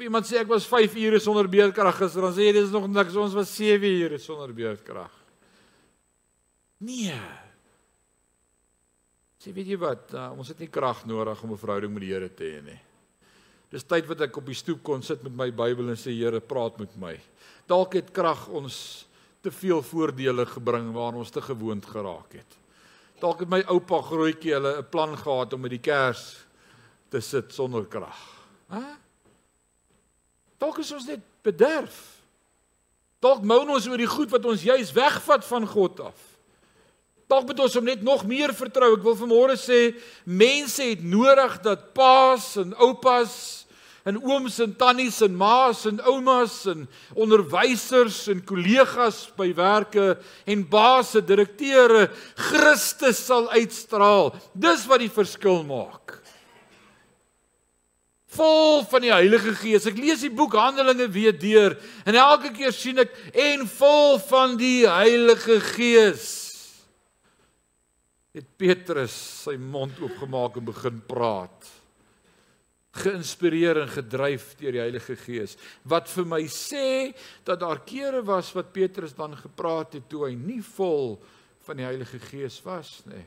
Vir 0.00 0.06
iemand 0.08 0.24
sê 0.24 0.38
ek 0.40 0.48
was 0.48 0.64
5 0.64 0.94
ure 0.96 1.18
sonder 1.20 1.44
beerdkrag 1.52 1.98
gister, 1.98 2.24
dan 2.24 2.32
sê 2.32 2.46
jy 2.46 2.54
dis 2.56 2.70
nog 2.72 2.86
niks, 2.88 3.18
ons 3.20 3.34
was 3.36 3.50
7 3.52 3.84
ure 3.84 4.16
sonder 4.16 4.54
beerdkrag. 4.56 5.12
Nee. 6.88 7.18
Sê 9.36 9.52
weet 9.52 9.68
jy 9.74 9.76
wat, 9.82 10.14
uh, 10.16 10.30
ons 10.32 10.48
het 10.48 10.62
nie 10.64 10.70
krag 10.72 11.02
nodig 11.04 11.42
om 11.44 11.52
'n 11.52 11.60
verhouding 11.60 11.92
met 11.92 12.00
die 12.00 12.12
Here 12.14 12.30
te 12.32 12.48
hê 12.48 12.62
nie. 12.64 12.80
Dis 13.70 13.86
tyd 13.86 14.08
wat 14.10 14.24
ek 14.26 14.36
op 14.40 14.48
die 14.50 14.58
stoep 14.58 14.82
kon 14.82 15.02
sit 15.06 15.22
met 15.22 15.36
my 15.36 15.48
Bybel 15.54 15.92
en 15.92 15.98
sê 15.98 16.10
Here, 16.10 16.40
praat 16.42 16.78
met 16.82 16.94
my. 16.98 17.14
Dalk 17.70 17.94
het 17.94 18.10
krag 18.14 18.48
ons 18.48 19.06
te 19.44 19.52
veel 19.54 19.80
voordele 19.86 20.44
gebring 20.46 20.90
waaraan 20.92 21.22
ons 21.22 21.30
te 21.30 21.42
gewoond 21.44 21.86
geraak 21.86 22.34
het. 22.34 22.56
Dalk 23.22 23.44
het 23.44 23.52
my 23.52 23.60
oupa 23.70 24.00
grootjie 24.02 24.56
hulle 24.56 24.78
'n 24.80 24.90
plan 24.90 25.16
gehad 25.16 25.52
om 25.52 25.60
met 25.60 25.70
die 25.70 25.78
kers 25.78 26.44
te 27.10 27.20
sit 27.20 27.52
sonder 27.52 27.86
krag. 27.86 28.18
Hæ? 28.68 28.82
Dalk 30.58 30.78
is 30.78 30.92
ons 30.92 31.06
net 31.06 31.20
bederf. 31.42 32.20
Dalk 33.20 33.42
moun 33.42 33.70
ons 33.70 33.86
oor 33.86 33.96
die 33.96 34.06
goed 34.06 34.30
wat 34.30 34.44
ons 34.44 34.62
juis 34.62 34.92
wegvat 34.92 35.44
van 35.44 35.66
God 35.66 36.00
af. 36.00 36.18
Dalk 37.28 37.46
moet 37.46 37.60
ons 37.60 37.74
hom 37.74 37.84
net 37.84 38.02
nog 38.02 38.26
meer 38.26 38.52
vertrou. 38.54 38.96
Ek 38.96 39.04
wil 39.04 39.16
vanmôre 39.16 39.56
sê 39.56 39.94
mense 40.24 40.82
het 40.82 41.02
nodig 41.02 41.60
dat 41.62 41.92
paas 41.94 42.56
en 42.56 42.74
oupas 42.74 43.59
en 44.08 44.20
ooms 44.22 44.58
en 44.64 44.72
tannies 44.80 45.20
en 45.26 45.34
ma's 45.36 45.84
en 45.90 46.00
oumas 46.08 46.54
en 46.70 46.86
onderwysers 47.14 48.22
en 48.32 48.44
kollegas 48.44 49.26
by 49.36 49.50
werke 49.56 50.14
en 50.48 50.64
baase, 50.70 51.20
direkteure 51.24 52.08
Christus 52.50 53.20
sal 53.26 53.50
uitstraal. 53.52 54.32
Dis 54.54 54.86
wat 54.88 55.04
die 55.04 55.12
verskil 55.12 55.62
maak 55.68 56.20
vol 58.30 58.84
van 58.86 59.02
die 59.02 59.12
Heilige 59.12 59.54
Gees. 59.58 59.88
Ek 59.90 59.98
lees 59.98 60.22
die 60.22 60.32
boek 60.32 60.54
Handelinge 60.58 61.08
weer 61.10 61.34
deur 61.34 61.76
en 62.06 62.18
elke 62.18 62.52
keer 62.54 62.74
sien 62.74 63.02
ek 63.02 63.14
en 63.34 63.66
vol 63.68 64.20
van 64.28 64.56
die 64.60 64.86
Heilige 64.86 65.58
Gees. 65.72 66.28
Het 68.30 68.46
Petrus 68.60 69.14
sy 69.44 69.56
mond 69.58 69.98
oopgemaak 69.98 70.60
en 70.60 70.68
begin 70.68 71.02
praat. 71.10 71.79
Geïnspireer 72.90 73.78
en 73.84 73.90
gedryf 73.90 74.56
deur 74.58 74.74
die 74.74 74.82
Heilige 74.82 75.14
Gees 75.20 75.54
wat 75.86 76.08
vir 76.10 76.26
my 76.26 76.40
sê 76.50 77.12
dat 77.46 77.60
daar 77.62 77.84
kere 77.86 78.24
was 78.26 78.50
wat 78.56 78.72
Petrus 78.74 79.14
dan 79.14 79.36
gepraat 79.38 79.94
het 79.98 80.08
toe 80.10 80.24
hy 80.26 80.34
nie 80.34 80.62
vol 80.72 81.14
van 81.68 81.78
die 81.78 81.86
Heilige 81.86 82.18
Gees 82.18 82.58
was 82.66 82.96
nie. 83.06 83.22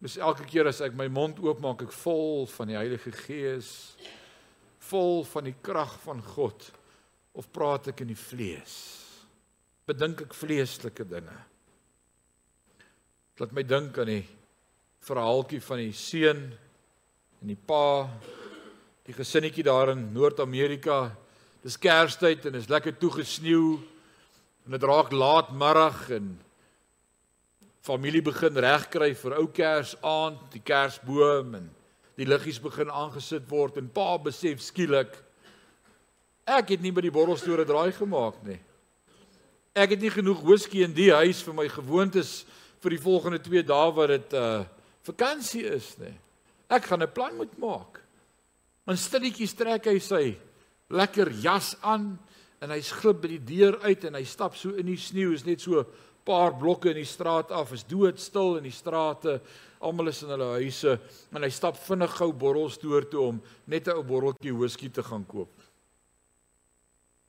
Dis 0.00 0.16
elke 0.16 0.46
keer 0.48 0.70
as 0.70 0.80
ek 0.80 0.94
my 0.96 1.10
mond 1.12 1.42
oopmaak, 1.44 1.82
ek 1.84 1.92
vol 1.92 2.46
van 2.48 2.70
die 2.70 2.78
Heilige 2.78 3.12
Gees, 3.12 3.98
vol 4.88 5.26
van 5.28 5.50
die 5.50 5.56
krag 5.60 5.98
van 6.06 6.22
God 6.24 6.70
of 7.36 7.50
praat 7.52 7.90
ek 7.92 8.00
in 8.06 8.14
die 8.14 8.18
vlees? 8.18 8.78
Bedink 9.90 10.24
ek 10.24 10.36
vleeslike 10.36 11.04
dinge? 11.10 11.36
Laat 13.40 13.52
my 13.56 13.64
dink 13.64 13.98
aan 14.00 14.12
die 14.12 14.24
verhaaltjie 15.04 15.60
van 15.64 15.82
die 15.82 15.94
seun 15.96 16.42
en 17.40 17.52
die 17.52 17.58
pa, 17.58 18.08
die 19.08 19.16
gesinnetjie 19.16 19.64
daar 19.64 19.94
in 19.94 20.12
Noord-Amerika. 20.12 21.10
Dis 21.64 21.78
Kerstyd 21.80 22.46
en 22.46 22.54
is 22.54 22.68
lekker 22.68 22.96
toegesneeu 23.00 23.78
En 24.70 24.78
dit 24.78 24.82
raak 24.82 25.12
laatmiddag 25.12 26.10
en 26.10 26.40
familie 27.82 28.20
begin 28.22 28.54
regkry 28.54 29.14
vir 29.16 29.36
ou 29.40 29.48
Kersaand, 29.50 30.42
die 30.52 30.60
Kersboom 30.62 31.56
en 31.58 31.64
die 32.20 32.28
liggies 32.28 32.60
begin 32.62 32.92
aangesit 32.92 33.48
word 33.48 33.80
en 33.80 33.88
pa 33.90 34.12
besef 34.22 34.60
skielik 34.62 35.16
ek 36.44 36.74
het 36.74 36.84
nie 36.84 36.92
by 36.92 37.02
die 37.02 37.10
borrelstore 37.14 37.64
draai 37.66 37.90
gemaak 37.96 38.38
nie. 38.44 38.58
Ek 39.74 39.94
het 39.94 40.02
nie 40.02 40.12
genoeg 40.14 40.42
whisky 40.44 40.84
in 40.84 40.94
die 40.94 41.10
huis 41.14 41.40
vir 41.46 41.56
my 41.56 41.66
gewoontes 41.72 42.44
vir 42.82 42.94
die 42.94 43.02
volgende 43.02 43.42
2 43.42 43.66
dae 43.66 43.90
wat 43.96 44.14
dit 44.14 44.38
uh 44.38 44.60
vakansie 45.10 45.64
is 45.64 45.94
nie. 45.98 46.12
Ek 46.70 46.86
gaan 46.86 47.02
'n 47.02 47.12
plan 47.12 47.36
moet 47.36 47.58
maak. 47.58 48.00
In 48.86 48.96
stilletjies 48.96 49.54
trek 49.54 49.86
hy 49.86 49.98
sy 49.98 50.36
lekker 50.90 51.30
jas 51.42 51.76
aan 51.82 52.18
en 52.60 52.70
hy 52.70 52.80
glip 52.80 53.22
by 53.22 53.28
die 53.28 53.44
deur 53.56 53.78
uit 53.82 54.04
en 54.04 54.14
hy 54.14 54.24
stap 54.24 54.56
so 54.56 54.74
in 54.78 54.86
die 54.86 54.96
sneeu, 54.96 55.32
is 55.34 55.46
net 55.46 55.60
so 55.60 55.84
paar 56.24 56.54
blokke 56.58 56.90
in 56.90 57.00
die 57.00 57.08
straat 57.08 57.50
af, 57.50 57.72
is 57.72 57.86
doodstil 57.88 58.58
in 58.58 58.64
die 58.68 58.74
strate. 58.74 59.40
Almal 59.80 60.08
is 60.12 60.22
in 60.22 60.28
hulle 60.34 60.50
huise 60.60 60.98
en 61.32 61.42
hy 61.42 61.50
stap 61.50 61.78
vinnig 61.80 62.12
gou 62.18 62.32
borrelstoer 62.32 63.08
toe 63.10 63.22
om 63.28 63.42
net 63.66 63.88
'n 63.88 63.96
ou 63.96 64.02
botteltjie 64.02 64.52
whisky 64.52 64.90
te 64.90 65.02
gaan 65.02 65.24
koop. 65.24 65.50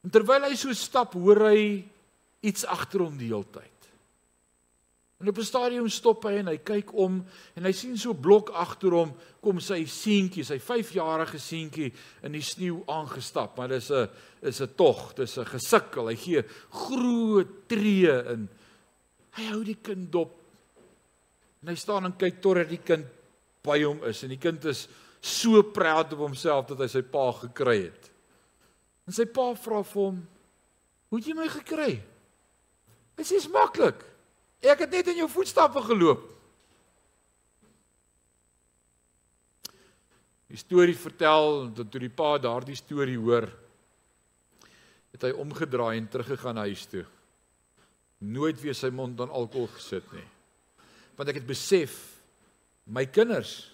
En 0.04 0.10
terwyl 0.10 0.50
hy 0.50 0.56
so 0.56 0.74
stap, 0.74 1.14
hoor 1.14 1.50
hy 1.50 1.86
iets 2.42 2.66
agter 2.66 3.00
hom 3.06 3.18
die 3.18 3.30
hele 3.30 3.46
tyd. 3.46 3.71
En 5.22 5.28
op 5.28 5.38
'n 5.38 5.44
stadium 5.44 5.90
stop 5.90 6.24
hy 6.24 6.32
en 6.42 6.48
hy 6.48 6.58
kyk 6.58 6.94
om 6.94 7.26
en 7.54 7.64
hy 7.64 7.72
sien 7.72 7.98
so 7.98 8.14
blok 8.14 8.50
agter 8.50 8.92
hom 8.92 9.14
kom 9.42 9.60
sy 9.60 9.86
seentjie, 9.86 10.44
sy 10.44 10.58
5-jarige 10.58 11.40
seentjie 11.40 11.94
in 12.24 12.32
die 12.32 12.42
sneeu 12.42 12.82
aangestap, 12.88 13.58
maar 13.58 13.68
dis 13.68 13.92
'n 13.92 14.10
is 14.42 14.62
'n 14.62 14.76
tog, 14.76 15.14
dis 15.14 15.38
'n 15.38 15.46
gesukkel. 15.46 16.08
Hy 16.08 16.16
gee 16.16 16.44
groot 16.70 17.68
tree 17.68 18.10
in. 18.34 18.50
Hy 19.32 19.44
hou 19.44 19.64
die 19.64 19.78
kind 19.82 20.12
dop. 20.12 20.36
En 21.62 21.68
hy 21.68 21.76
staan 21.76 22.06
en 22.06 22.18
kyk 22.18 22.42
totdat 22.42 22.70
die 22.70 22.82
kind 22.84 23.06
by 23.64 23.84
hom 23.84 24.04
is 24.04 24.24
en 24.24 24.30
die 24.30 24.42
kind 24.42 24.66
is 24.66 24.88
so 25.22 25.62
proud 25.62 26.14
op 26.14 26.20
homself 26.20 26.66
dat 26.66 26.80
hy 26.80 26.88
sy 26.88 27.02
pa 27.02 27.32
gekry 27.32 27.84
het. 27.84 28.12
En 29.06 29.14
sy 29.14 29.26
pa 29.26 29.54
vra 29.54 29.84
vir 29.84 30.02
hom: 30.02 30.28
"Hoe 31.10 31.20
het 31.20 31.28
jy 31.28 31.34
my 31.34 31.48
gekry?" 31.48 32.02
Hy 33.18 33.24
sê: 33.24 33.38
"Dis 33.38 33.48
maklik." 33.48 34.11
Ek 34.62 34.84
het 34.86 34.94
net 34.94 35.10
in 35.10 35.24
jou 35.24 35.30
voetstappe 35.30 35.82
geloop. 35.82 36.28
Die 40.52 40.60
storie 40.60 40.98
vertel 41.00 41.72
dat 41.74 41.90
toe 41.90 42.02
die 42.04 42.12
pa 42.14 42.36
daardie 42.42 42.78
storie 42.78 43.18
hoor, 43.18 43.48
het 45.16 45.26
hy 45.26 45.32
omgedraai 45.42 45.96
en 45.98 46.10
teruggegaan 46.12 46.62
huis 46.62 46.86
toe. 46.92 47.06
Nooit 48.22 48.60
weer 48.62 48.78
sy 48.78 48.92
mond 48.94 49.20
aan 49.24 49.34
alkohol 49.34 49.72
gesit 49.74 50.06
nie. 50.14 50.28
Want 51.18 51.32
ek 51.32 51.42
het 51.42 51.48
besef 51.50 51.98
my 52.86 53.08
kinders 53.10 53.72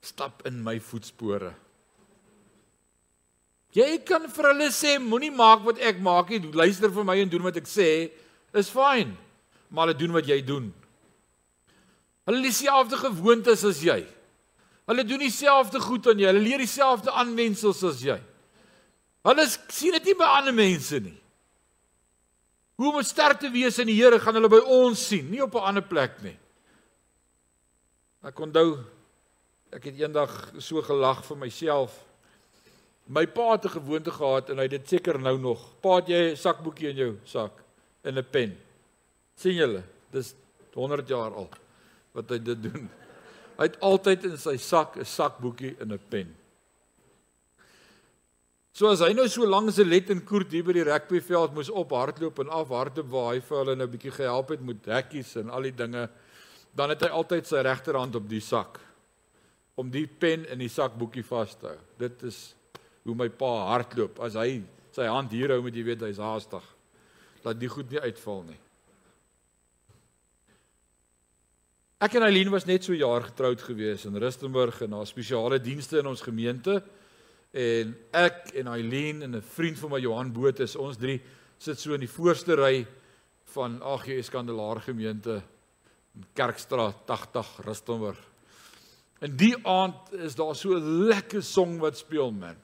stap 0.00 0.44
in 0.48 0.62
my 0.64 0.78
voetspore. 0.80 1.52
Jy 3.76 3.98
kan 4.08 4.24
vir 4.32 4.52
hulle 4.54 4.70
sê 4.72 4.96
moenie 5.02 5.34
maak 5.34 5.66
wat 5.66 5.82
ek 5.84 5.98
maak 6.00 6.30
nie, 6.32 6.40
luister 6.54 6.88
vir 6.94 7.04
my 7.04 7.18
en 7.20 7.32
doen 7.34 7.44
wat 7.44 7.58
ek 7.60 7.68
sê, 7.68 7.88
is 8.56 8.70
fyn 8.72 9.12
maar 9.68 9.86
hulle 9.86 9.98
doen 9.98 10.12
wat 10.12 10.26
jy 10.26 10.40
doen. 10.44 10.68
Hulle 12.28 12.42
het 12.42 12.48
dieselfde 12.50 12.96
gewoontes 12.96 13.64
as 13.64 13.80
jy. 13.80 14.02
Hulle 14.88 15.04
doen 15.04 15.20
dieselfde 15.20 15.80
goed 15.80 16.06
aan 16.08 16.20
jy. 16.20 16.26
Hulle 16.30 16.44
leer 16.44 16.62
dieselfde 16.64 17.12
aanwensels 17.12 17.82
as 17.84 18.02
jy. 18.04 18.18
Hulle 19.28 19.46
sien 19.68 19.96
dit 19.96 20.10
nie 20.10 20.16
by 20.16 20.28
ander 20.38 20.56
mense 20.56 21.00
nie. 21.04 21.16
Hoe 22.78 22.92
om 22.92 23.02
sterk 23.02 23.40
te 23.42 23.50
wees 23.50 23.80
in 23.82 23.88
die 23.90 23.96
Here 23.98 24.20
gaan 24.22 24.36
hulle 24.38 24.50
by 24.52 24.60
ons 24.62 25.00
sien, 25.10 25.26
nie 25.30 25.42
op 25.42 25.54
'n 25.54 25.66
ander 25.72 25.82
plek 25.82 26.22
nie. 26.22 26.36
Ek 28.22 28.38
onthou 28.38 28.84
ek 29.72 29.84
het 29.84 29.98
eendag 30.00 30.52
so 30.58 30.80
gelag 30.82 31.24
vir 31.24 31.36
myself. 31.36 32.04
My 33.08 33.26
pa 33.26 33.52
het 33.52 33.64
'n 33.64 33.80
gewoonte 33.80 34.10
gehad 34.10 34.50
en 34.50 34.56
hy 34.56 34.62
het 34.62 34.70
dit 34.70 34.88
seker 34.88 35.18
nou 35.18 35.38
nog. 35.38 35.80
Pa, 35.80 35.96
het 35.96 36.08
jy 36.08 36.32
'n 36.32 36.36
sakboekie 36.36 36.88
in 36.88 36.96
jou 36.96 37.18
sak 37.24 37.52
en 38.04 38.18
'n 38.18 38.24
pen? 38.30 38.67
Sien 39.38 39.54
julle, 39.58 39.84
dis 40.12 40.34
100 40.74 41.08
jaar 41.10 41.36
al 41.38 41.48
wat 42.16 42.34
hy 42.34 42.38
dit 42.42 42.62
doen. 42.66 42.88
Hy 43.58 43.66
het 43.66 43.78
altyd 43.82 44.28
in 44.30 44.36
sy 44.38 44.56
sak 44.62 44.96
'n 44.98 45.04
sakboekie 45.04 45.76
en 45.80 45.92
'n 45.92 46.00
pen. 46.10 46.34
So 48.72 48.86
as 48.86 49.00
hy 49.00 49.12
nou 49.12 49.26
so 49.28 49.46
lank 49.46 49.70
'n 49.70 49.88
let 49.88 50.10
en 50.10 50.20
koert 50.24 50.52
hier 50.52 50.62
by 50.62 50.72
die 50.72 50.84
rugbyveld 50.86 51.54
moes 51.54 51.70
op 51.70 51.90
hardloop 51.90 52.38
en 52.38 52.48
af 52.48 52.68
hardloop 52.68 53.10
waar 53.10 53.34
hy 53.34 53.40
vir 53.40 53.58
hulle 53.58 53.76
nou 53.76 53.86
'n 53.86 53.90
bietjie 53.90 54.14
gehelp 54.14 54.48
het 54.50 54.60
met 54.60 54.84
hekkies 54.86 55.36
en 55.36 55.50
al 55.50 55.62
die 55.62 55.74
dinge, 55.74 56.08
dan 56.74 56.90
het 56.90 57.00
hy 57.02 57.08
altyd 57.08 57.46
sy 57.46 57.62
regterhand 57.62 58.14
op 58.14 58.28
die 58.28 58.40
sak 58.40 58.78
om 59.74 59.90
die 59.90 60.06
pen 60.06 60.46
in 60.46 60.58
die 60.58 60.68
sakboekie 60.68 61.24
vas 61.24 61.54
te 61.54 61.66
hou. 61.66 61.78
Dit 61.98 62.22
is 62.22 62.54
hoe 63.04 63.14
my 63.14 63.28
pa 63.28 63.66
hardloop. 63.72 64.18
As 64.20 64.34
hy 64.34 64.62
sy 64.92 65.06
hand 65.06 65.30
hier 65.32 65.48
hou, 65.48 65.62
moet 65.62 65.74
jy 65.74 65.84
weet 65.84 66.00
hy's 66.00 66.18
haastig. 66.18 66.62
Laat 67.44 67.58
die 67.60 67.68
goed 67.68 67.90
nie 67.90 68.00
uitval 68.00 68.42
nie. 68.42 68.58
Ek 71.98 72.14
en 72.14 72.22
Eileen 72.22 72.52
was 72.54 72.62
net 72.62 72.84
so 72.86 72.94
jaar 72.94 73.24
getroud 73.26 73.58
gewees 73.66 74.04
in 74.06 74.14
Rustenburg 74.22 74.76
en 74.84 74.92
daar 74.94 75.06
spesiale 75.10 75.56
dienste 75.58 75.98
in 75.98 76.06
ons 76.06 76.20
gemeente. 76.22 76.76
En 77.50 77.90
ek 78.14 78.52
en 78.60 78.70
Eileen 78.70 79.24
en 79.26 79.34
'n 79.34 79.42
vriend 79.42 79.78
van 79.78 79.90
my 79.90 79.98
Johan 79.98 80.30
Boot 80.32 80.60
is 80.60 80.76
ons 80.76 80.96
drie 80.96 81.20
sit 81.58 81.80
so 81.80 81.94
in 81.94 82.00
die 82.00 82.14
voorste 82.14 82.54
ry 82.54 82.86
van 83.50 83.82
AGS 83.82 84.30
Kandelaar 84.30 84.80
gemeente 84.80 85.42
in 86.14 86.24
Kerkstraat 86.34 87.04
80 87.04 87.66
Rustenburg. 87.66 88.22
En 89.18 89.36
die 89.36 89.56
aand 89.66 90.12
is 90.12 90.36
daar 90.36 90.54
so 90.54 90.78
'n 90.78 91.08
lekker 91.08 91.42
song 91.42 91.78
wat 91.78 91.98
speel 91.98 92.30
man. 92.30 92.56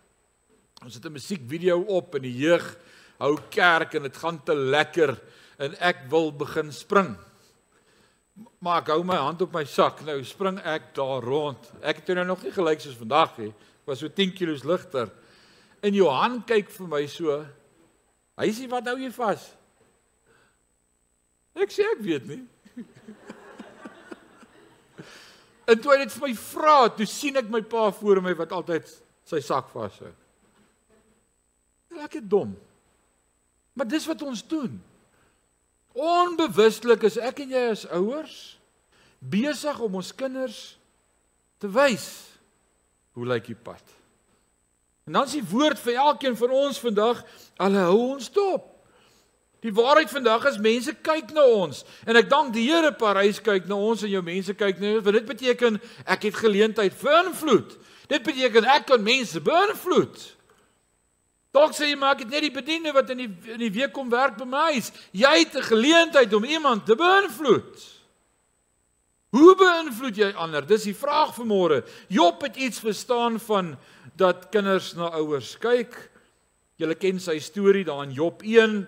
Ons 0.84 0.94
het 0.94 1.04
'n 1.04 1.12
musiekvideo 1.12 1.80
op 1.80 2.14
en 2.14 2.22
die 2.22 2.38
jeug 2.38 2.76
hou 3.18 3.36
kerk 3.50 3.94
en 3.94 4.02
dit 4.02 4.16
gaan 4.16 4.44
te 4.44 4.54
lekker 4.54 5.20
en 5.58 5.74
ek 5.80 6.06
wil 6.08 6.32
begin 6.32 6.72
spring. 6.72 7.16
Maar 8.34 8.80
ek 8.82 8.88
hou 8.90 9.02
my 9.06 9.18
hand 9.20 9.42
op 9.44 9.52
my 9.54 9.62
sak. 9.68 10.00
Nou 10.06 10.16
spring 10.26 10.58
ek 10.66 10.90
daar 10.96 11.22
rond. 11.22 11.68
Ek 11.82 12.00
het 12.02 12.14
nou 12.18 12.26
nog 12.32 12.42
nie 12.42 12.54
gelyk 12.54 12.82
soos 12.82 12.96
vandag 12.98 13.36
nie. 13.38 13.52
Ek 13.52 13.92
was 13.92 14.00
so 14.02 14.10
10 14.10 14.32
kg 14.34 14.64
ligter. 14.66 15.12
En 15.84 15.94
Johan 15.94 16.40
kyk 16.48 16.72
vir 16.72 16.88
my 16.90 17.04
so. 17.10 17.38
Hy 18.40 18.48
sê 18.56 18.66
wat 18.70 18.88
hou 18.90 18.96
jy 18.98 19.12
vas? 19.14 19.44
Ek 21.54 21.70
sê 21.70 21.86
ek 21.92 22.02
weet 22.02 22.26
nie. 22.26 22.40
en 25.70 25.78
toe 25.78 25.92
hy 25.92 26.00
dit 26.02 26.16
vir 26.16 26.24
my 26.24 26.32
vra, 26.40 26.78
toe 26.96 27.06
sien 27.06 27.38
ek 27.38 27.52
my 27.52 27.62
pa 27.62 27.86
voor 27.94 28.22
my 28.24 28.34
wat 28.40 28.54
altyd 28.56 28.90
sy 29.28 29.38
sak 29.44 29.70
vashou. 29.70 30.10
Lekker 31.94 32.24
dom. 32.26 32.56
Maar 33.78 33.86
dis 33.90 34.08
wat 34.10 34.24
ons 34.26 34.42
doen. 34.50 34.74
Onbewustelik 35.94 37.06
is 37.06 37.16
ek 37.22 37.44
en 37.44 37.54
jy 37.54 37.64
as 37.70 37.86
ouers 37.94 38.38
besig 39.22 39.78
om 39.80 39.94
ons 40.00 40.10
kinders 40.14 40.74
te 41.62 41.70
wys 41.70 42.08
hoe 43.14 43.26
lyk 43.30 43.46
die 43.46 43.56
pad. 43.56 43.82
En 45.06 45.14
dan 45.16 45.28
is 45.28 45.36
die 45.38 45.46
woord 45.46 45.78
vir 45.84 46.00
elkeen 46.02 46.36
van 46.36 46.50
ons 46.50 46.80
vandag, 46.82 47.20
hulle 47.60 47.84
hou 47.86 47.98
ons 48.16 48.30
dop. 48.34 48.70
Die 49.64 49.72
waarheid 49.72 50.10
vandag 50.12 50.44
is 50.50 50.60
mense 50.60 50.92
kyk 51.06 51.30
na 51.32 51.44
ons 51.62 51.84
en 52.04 52.18
ek 52.20 52.28
dank 52.28 52.52
die 52.52 52.66
Here 52.66 52.90
Parys 52.92 53.38
kyk 53.40 53.68
na 53.70 53.78
ons 53.80 54.02
en 54.04 54.12
jou 54.12 54.20
mense 54.24 54.52
kyk 54.60 54.82
na 54.82 54.96
ons 54.98 55.06
want 55.06 55.16
dit 55.16 55.30
beteken 55.30 55.78
ek 56.04 56.26
het 56.28 56.36
geleentheid 56.36 56.96
vir 57.00 57.20
invloed. 57.22 57.78
Dit 58.10 58.26
beteken 58.26 58.68
ek 58.68 58.90
kan 58.90 59.00
mense 59.00 59.40
beïnvloed. 59.40 60.26
Dalk 61.54 61.74
sê 61.76 61.92
jy 61.92 61.96
maar 61.98 62.16
ek 62.16 62.24
het 62.24 62.32
net 62.34 62.42
die 62.48 62.54
bediende 62.54 62.92
wat 62.94 63.10
in 63.14 63.20
die 63.22 63.30
in 63.54 63.60
die 63.62 63.70
week 63.70 63.92
kom 63.94 64.08
werk 64.10 64.34
by 64.40 64.46
my 64.48 64.62
huis. 64.74 64.90
Jy 65.14 65.34
het 65.38 65.54
'n 65.54 65.68
geleentheid 65.70 66.32
om 66.34 66.44
iemand 66.44 66.86
te 66.86 66.96
beïnvloed. 66.98 67.94
Hoe 69.34 69.54
beïnvloed 69.58 70.16
jy 70.16 70.32
ander? 70.34 70.66
Dis 70.66 70.84
die 70.84 70.94
vraag 70.94 71.34
vir 71.34 71.46
môre. 71.46 71.84
Job 72.08 72.42
het 72.42 72.56
iets 72.56 72.78
verstaan 72.78 73.38
van 73.38 73.76
dat 74.16 74.48
kinders 74.50 74.94
na 74.94 75.10
ouers 75.10 75.58
kyk. 75.58 76.10
Julle 76.76 76.94
ken 76.94 77.20
sy 77.20 77.38
storie 77.38 77.84
daar 77.84 78.02
in 78.02 78.12
Job 78.12 78.42
1 78.42 78.86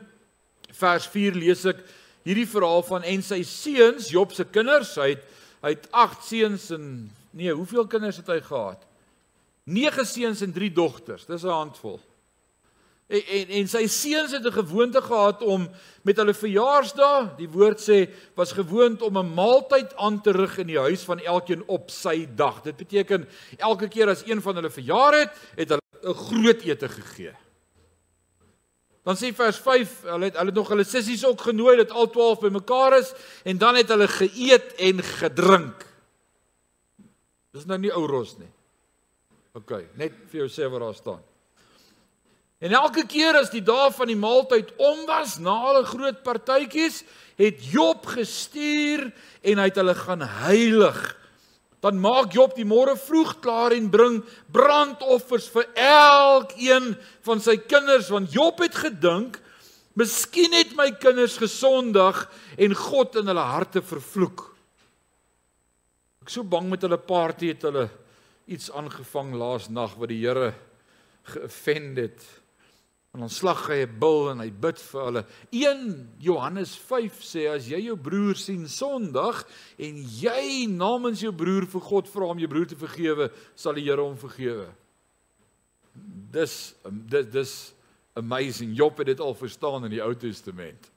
vers 0.72 1.06
4 1.06 1.34
lees 1.34 1.64
ek 1.64 1.84
hierdie 2.26 2.46
verhaal 2.46 2.82
van 2.82 3.02
en 3.02 3.22
sy 3.22 3.42
seuns, 3.42 4.10
Job 4.10 4.32
se 4.32 4.44
kinders, 4.44 4.96
hy 4.96 5.14
het 5.14 5.24
hy 5.62 5.70
het 5.72 5.88
8 5.90 6.24
seuns 6.24 6.70
en 6.70 7.10
nee, 7.32 7.50
hoeveel 7.50 7.86
kinders 7.86 8.16
het 8.16 8.26
hy 8.26 8.40
gehad? 8.40 8.82
9 9.64 10.06
seuns 10.06 10.42
en 10.42 10.52
3 10.52 10.70
dogters. 10.72 11.26
Dis 11.26 11.44
'n 11.44 11.48
handvol. 11.48 12.00
En 13.06 13.22
en, 13.26 13.48
en 13.60 13.68
sy 13.70 13.86
seuns 13.86 14.32
het 14.34 14.46
'n 14.46 14.52
gewoonte 14.52 15.02
gehad 15.02 15.42
om 15.42 15.68
met 16.02 16.16
hulle 16.16 16.34
verjaarsdae, 16.34 17.36
die 17.36 17.48
woord 17.48 17.80
sê, 17.80 18.10
was 18.34 18.52
gewoond 18.52 19.02
om 19.02 19.18
'n 19.18 19.34
maaltyd 19.34 19.96
aan 19.96 20.20
te 20.22 20.30
rig 20.30 20.58
in 20.58 20.66
die 20.66 20.78
huis 20.78 21.02
van 21.02 21.18
elkeen 21.18 21.62
op 21.66 21.90
sy 21.90 22.26
dag. 22.34 22.62
Dit 22.62 22.76
beteken 22.76 23.28
elke 23.56 23.88
keer 23.88 24.08
as 24.08 24.26
een 24.26 24.42
van 24.42 24.54
hulle 24.54 24.70
verjaar 24.70 25.12
het, 25.12 25.32
het 25.54 25.68
hulle 25.68 25.82
'n 26.02 26.14
groot 26.14 26.62
ete 26.62 26.88
gegee. 26.88 27.34
Dan 29.02 29.14
sê 29.14 29.34
vers 29.34 29.58
5, 29.58 30.00
hulle 30.02 30.24
het 30.24 30.36
hulle 30.36 30.50
het 30.50 30.54
nog 30.54 30.68
hulle 30.68 30.84
sissies 30.84 31.24
ook 31.24 31.40
genooi 31.40 31.76
dat 31.76 31.90
al 31.90 32.10
12 32.10 32.40
bymekaar 32.40 32.98
is 32.98 33.12
en 33.44 33.58
dan 33.58 33.74
het 33.74 33.88
hulle 33.88 34.08
geëet 34.08 34.74
en 34.74 35.02
gedrink. 35.02 35.86
Dis 37.50 37.64
nou 37.64 37.78
nie 37.78 37.92
ou 37.92 38.06
ros 38.06 38.34
nie. 38.38 38.50
OK, 39.54 39.70
net 39.94 40.12
vir 40.26 40.40
jou 40.40 40.48
sê 40.48 40.70
wat 40.70 40.80
daar 40.80 40.94
staan. 40.94 41.22
En 42.64 42.72
elke 42.72 43.04
keer 43.06 43.36
as 43.36 43.52
die 43.52 43.64
dae 43.64 43.90
van 43.92 44.08
die 44.08 44.16
maaltyd 44.16 44.72
om 44.80 45.04
was, 45.08 45.36
na 45.38 45.56
die 45.76 45.88
groot 45.90 46.22
partytjies, 46.24 47.02
het 47.36 47.60
Job 47.68 48.06
gestuur 48.08 49.10
en 49.44 49.60
hy 49.60 49.68
het 49.68 49.80
hulle 49.82 49.94
gaan 49.98 50.24
heilig 50.46 51.00
dan 51.86 52.00
maak 52.02 52.32
Job 52.34 52.56
die 52.56 52.66
môre 52.66 52.96
vroeg 52.98 53.36
klaar 53.44 53.74
en 53.76 53.90
bring 53.92 54.18
brandoffers 54.52 55.46
vir 55.54 55.68
elkeen 55.78 56.94
van 57.26 57.42
sy 57.42 57.58
kinders 57.62 58.08
want 58.10 58.32
Job 58.34 58.58
het 58.64 58.74
gedink 58.74 59.38
miskien 59.96 60.56
het 60.56 60.74
my 60.78 60.88
kinders 61.00 61.36
gesondig 61.40 62.24
en 62.58 62.74
God 62.76 63.20
in 63.20 63.30
hulle 63.30 63.44
harte 63.48 63.80
vervloek. 63.84 64.42
Ek 66.24 66.32
so 66.32 66.42
bang 66.42 66.66
met 66.72 66.82
hulle 66.84 66.98
party 66.98 67.52
het 67.54 67.68
hulle 67.68 67.86
iets 68.50 68.68
aangevang 68.74 69.36
laas 69.38 69.70
nag 69.70 69.94
wat 70.00 70.10
die 70.10 70.20
Here 70.24 70.50
geoffend 71.30 72.02
het. 72.02 72.26
En 73.16 73.22
dan 73.24 73.30
slag 73.32 73.62
hy 73.72 73.86
'n 73.86 73.98
bil 73.98 74.28
en 74.30 74.40
hy 74.44 74.50
bid 74.50 74.76
vir 74.76 75.04
hulle. 75.04 75.24
1 75.50 76.18
Johannes 76.20 76.76
5 76.76 77.22
sê 77.24 77.48
as 77.48 77.64
jy 77.64 77.78
jou 77.88 77.96
broer 77.96 78.36
sien 78.36 78.68
Sondag 78.68 79.46
en 79.78 79.96
jy 79.96 80.66
namens 80.68 81.22
jou 81.24 81.32
broer 81.32 81.64
vir 81.64 81.80
God 81.80 82.08
vra 82.12 82.26
om 82.28 82.38
jou 82.38 82.48
broer 82.48 82.66
te 82.68 82.76
vergewe, 82.76 83.30
sal 83.54 83.72
die 83.72 83.88
Here 83.88 84.02
hom 84.02 84.18
vergewe. 84.20 84.68
Dis 86.30 86.74
dis 86.84 87.26
dis 87.32 87.74
amazing. 88.12 88.76
Job 88.76 88.98
het 88.98 89.06
dit 89.06 89.20
al 89.20 89.34
verstaan 89.34 89.84
in 89.84 89.90
die 89.96 90.02
Ou 90.04 90.12
Testament. 90.14 90.92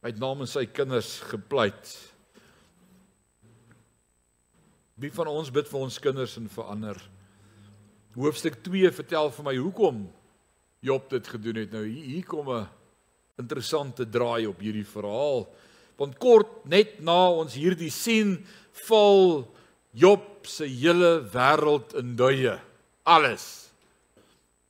Hy 0.00 0.14
het 0.14 0.22
namens 0.22 0.54
sy 0.54 0.66
kinders 0.66 1.18
gepleit. 1.26 1.98
Wie 4.94 5.10
van 5.10 5.26
ons 5.26 5.50
bid 5.50 5.66
vir 5.66 5.80
ons 5.80 5.98
kinders 5.98 6.36
en 6.36 6.46
vir 6.48 6.64
ander? 6.64 7.10
Hoofstuk 8.14 8.62
2 8.62 8.92
vertel 8.92 9.30
vir 9.30 9.44
my 9.44 9.56
hoekom 9.56 10.04
Job 10.82 11.06
dit 11.10 11.28
gedoen 11.30 11.60
het. 11.62 11.70
Nou 11.70 11.84
hier, 11.86 12.04
hier 12.04 12.26
kom 12.26 12.50
'n 12.50 12.68
interessante 13.38 14.08
draai 14.08 14.46
op 14.46 14.58
hierdie 14.58 14.86
verhaal. 14.86 15.46
Want 15.96 16.18
kort 16.18 16.64
net 16.66 17.00
na 17.00 17.30
ons 17.30 17.54
hierdie 17.54 17.90
sien, 17.90 18.44
val 18.88 19.46
Job 19.92 20.46
se 20.46 20.66
hele 20.66 21.20
wêreld 21.32 21.94
in 21.94 22.16
duie. 22.16 22.58
Alles. 23.04 23.70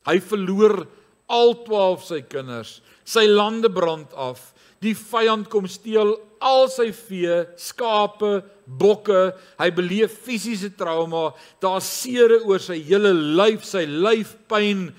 Hy 0.05 0.18
verloor 0.20 0.87
al 1.27 1.55
12 1.64 2.05
sy 2.05 2.20
kinders. 2.20 2.81
Sy 3.05 3.27
lande 3.27 3.70
brand 3.70 4.12
af. 4.12 4.53
Die 4.83 4.94
vyand 4.98 5.48
kom 5.48 5.68
steel 5.70 6.16
al 6.42 6.66
sy 6.68 6.90
vee, 6.92 7.46
skape, 7.57 8.42
bokke. 8.66 9.33
Hy 9.59 9.70
beleef 9.70 10.18
fisiese 10.27 10.72
trauma. 10.77 11.31
Daar's 11.62 11.87
seere 11.87 12.42
oor 12.44 12.59
sy 12.59 12.81
hele 12.83 13.14
lyf, 13.14 13.64
sy 13.64 13.87
lyfpyn 13.87 14.90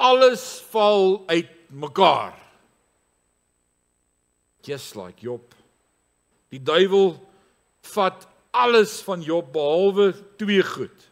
alles 0.00 0.44
val 0.72 1.20
uit 1.28 1.50
mekaar. 1.68 2.36
Just 4.64 4.96
like 4.96 5.20
Job. 5.20 5.54
Die 6.50 6.62
duiwel 6.62 7.14
vat 7.92 8.26
alles 8.50 8.98
van 9.06 9.22
Job 9.22 9.52
behalwe 9.52 10.12
twee 10.40 10.64
goed. 10.66 11.06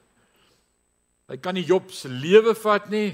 Hy 1.29 1.37
kan 1.45 1.57
nie 1.59 1.67
Job 1.69 1.93
se 1.93 2.09
lewe 2.09 2.55
vat 2.57 2.89
nie 2.93 3.13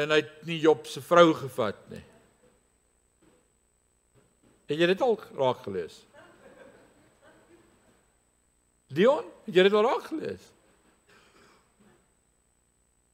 en 0.00 0.12
hy 0.12 0.20
het 0.22 0.46
nie 0.48 0.60
Job 0.62 0.86
se 0.88 1.02
vrou 1.04 1.32
gevat 1.36 1.80
nie. 1.92 2.04
Het 4.70 4.78
jy 4.78 4.86
dit 4.92 5.02
al 5.02 5.16
raak 5.34 5.64
gelees? 5.66 5.96
Dion, 8.90 9.26
het 9.46 9.56
jy 9.56 9.64
dit 9.66 9.76
al 9.76 9.86
raak 9.86 10.06
gelees? 10.06 10.44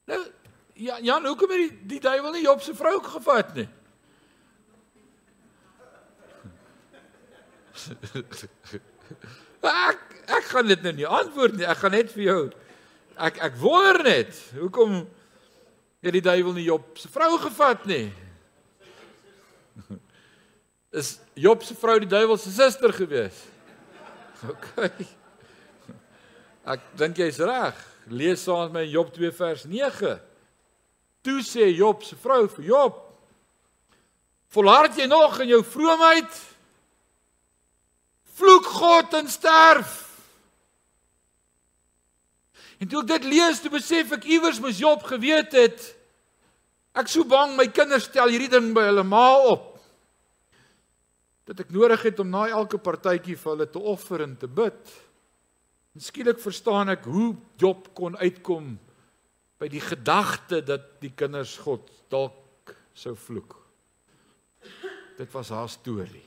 Nou, 0.07 0.21
Ja, 0.77 0.99
Jan, 1.01 1.25
hoekom 1.25 1.51
het 1.55 1.71
die 1.71 1.97
die 1.97 2.01
duiwel 2.05 2.35
nie 2.35 2.43
Job 2.45 2.61
se 2.61 2.75
vrou 2.77 2.99
gevat 3.01 3.55
nie? 3.57 3.69
ek 9.71 10.01
ek 10.37 10.45
gaan 10.51 10.69
dit 10.69 10.83
nou 10.85 10.93
nie 10.99 11.09
antwoord 11.09 11.57
nie. 11.57 11.65
Ek 11.65 11.81
gaan 11.81 11.97
net 11.97 12.12
vir 12.12 12.25
jou 12.27 12.41
ek 13.17 13.41
ek 13.49 13.57
wonder 13.62 14.03
net, 14.05 14.37
hoekom 14.59 14.99
het 16.05 16.12
die 16.12 16.25
duiwel 16.25 16.53
nie 16.59 16.67
Job 16.69 17.01
se 17.01 17.09
vrou 17.09 17.33
gevat 17.47 17.89
nie? 17.89 18.12
Is 21.01 21.17
Job 21.41 21.65
se 21.65 21.73
vrou 21.81 21.97
die 22.05 22.12
duiwel 22.12 22.37
se 22.37 22.53
suster 22.53 22.93
gewees? 22.93 23.47
OK. 24.53 24.69
Ek 26.69 26.81
dink 27.01 27.17
jy's 27.25 27.41
reg. 27.41 27.81
Lees 28.12 28.45
saam 28.45 28.69
met 28.69 28.83
my 28.83 28.85
Job 28.93 29.09
2 29.17 29.33
vers 29.41 29.65
9. 29.65 30.36
Toe 31.27 31.43
sê 31.43 31.73
Job 31.75 32.05
se 32.07 32.15
vrou 32.15 32.47
vir 32.47 32.65
Job: 32.65 32.99
"Volhard 34.55 34.95
jy 34.95 35.07
nog 35.11 35.41
in 35.43 35.49
jou 35.49 35.65
vroomheid? 35.65 36.31
Vloek 38.39 38.67
God 38.67 39.15
en 39.15 39.29
sterf." 39.29 40.05
En 42.79 42.87
toe 42.89 43.03
ek 43.03 43.09
dit 43.09 43.25
lees, 43.25 43.61
toe 43.61 43.73
besef 43.73 44.12
ek 44.12 44.25
iewers 44.25 44.61
mos 44.61 44.79
Job 44.79 45.03
geweet 45.03 45.53
het 45.53 45.93
ek 46.97 47.11
sou 47.12 47.27
bang 47.29 47.57
my 47.57 47.67
kinders 47.69 48.07
stel 48.09 48.31
hierdie 48.33 48.49
ding 48.49 48.71
by 48.73 48.87
hulle 48.87 49.03
ma 49.05 49.37
op. 49.51 49.75
Dat 51.45 51.61
ek 51.61 51.75
nodig 51.75 52.07
het 52.07 52.21
om 52.23 52.31
na 52.31 52.47
elke 52.49 52.79
partytjie 52.79 53.37
vir 53.37 53.51
hulle 53.53 53.67
te 53.67 53.83
offer 53.83 54.23
en 54.23 54.37
te 54.37 54.47
bid. 54.47 54.79
En 55.93 56.01
skielik 56.01 56.39
verstaan 56.41 56.89
ek 56.95 57.05
hoe 57.05 57.35
Job 57.59 57.91
kon 57.99 58.17
uitkom 58.17 58.79
by 59.61 59.69
die 59.73 59.83
gedagte 59.83 60.61
dat 60.64 60.97
die 61.01 61.12
kinders 61.16 61.57
God 61.64 61.88
dalk 62.12 62.75
sou 62.97 63.14
vloek. 63.16 63.57
Dit 65.16 65.33
was 65.33 65.53
haar 65.55 65.69
storie. 65.73 66.25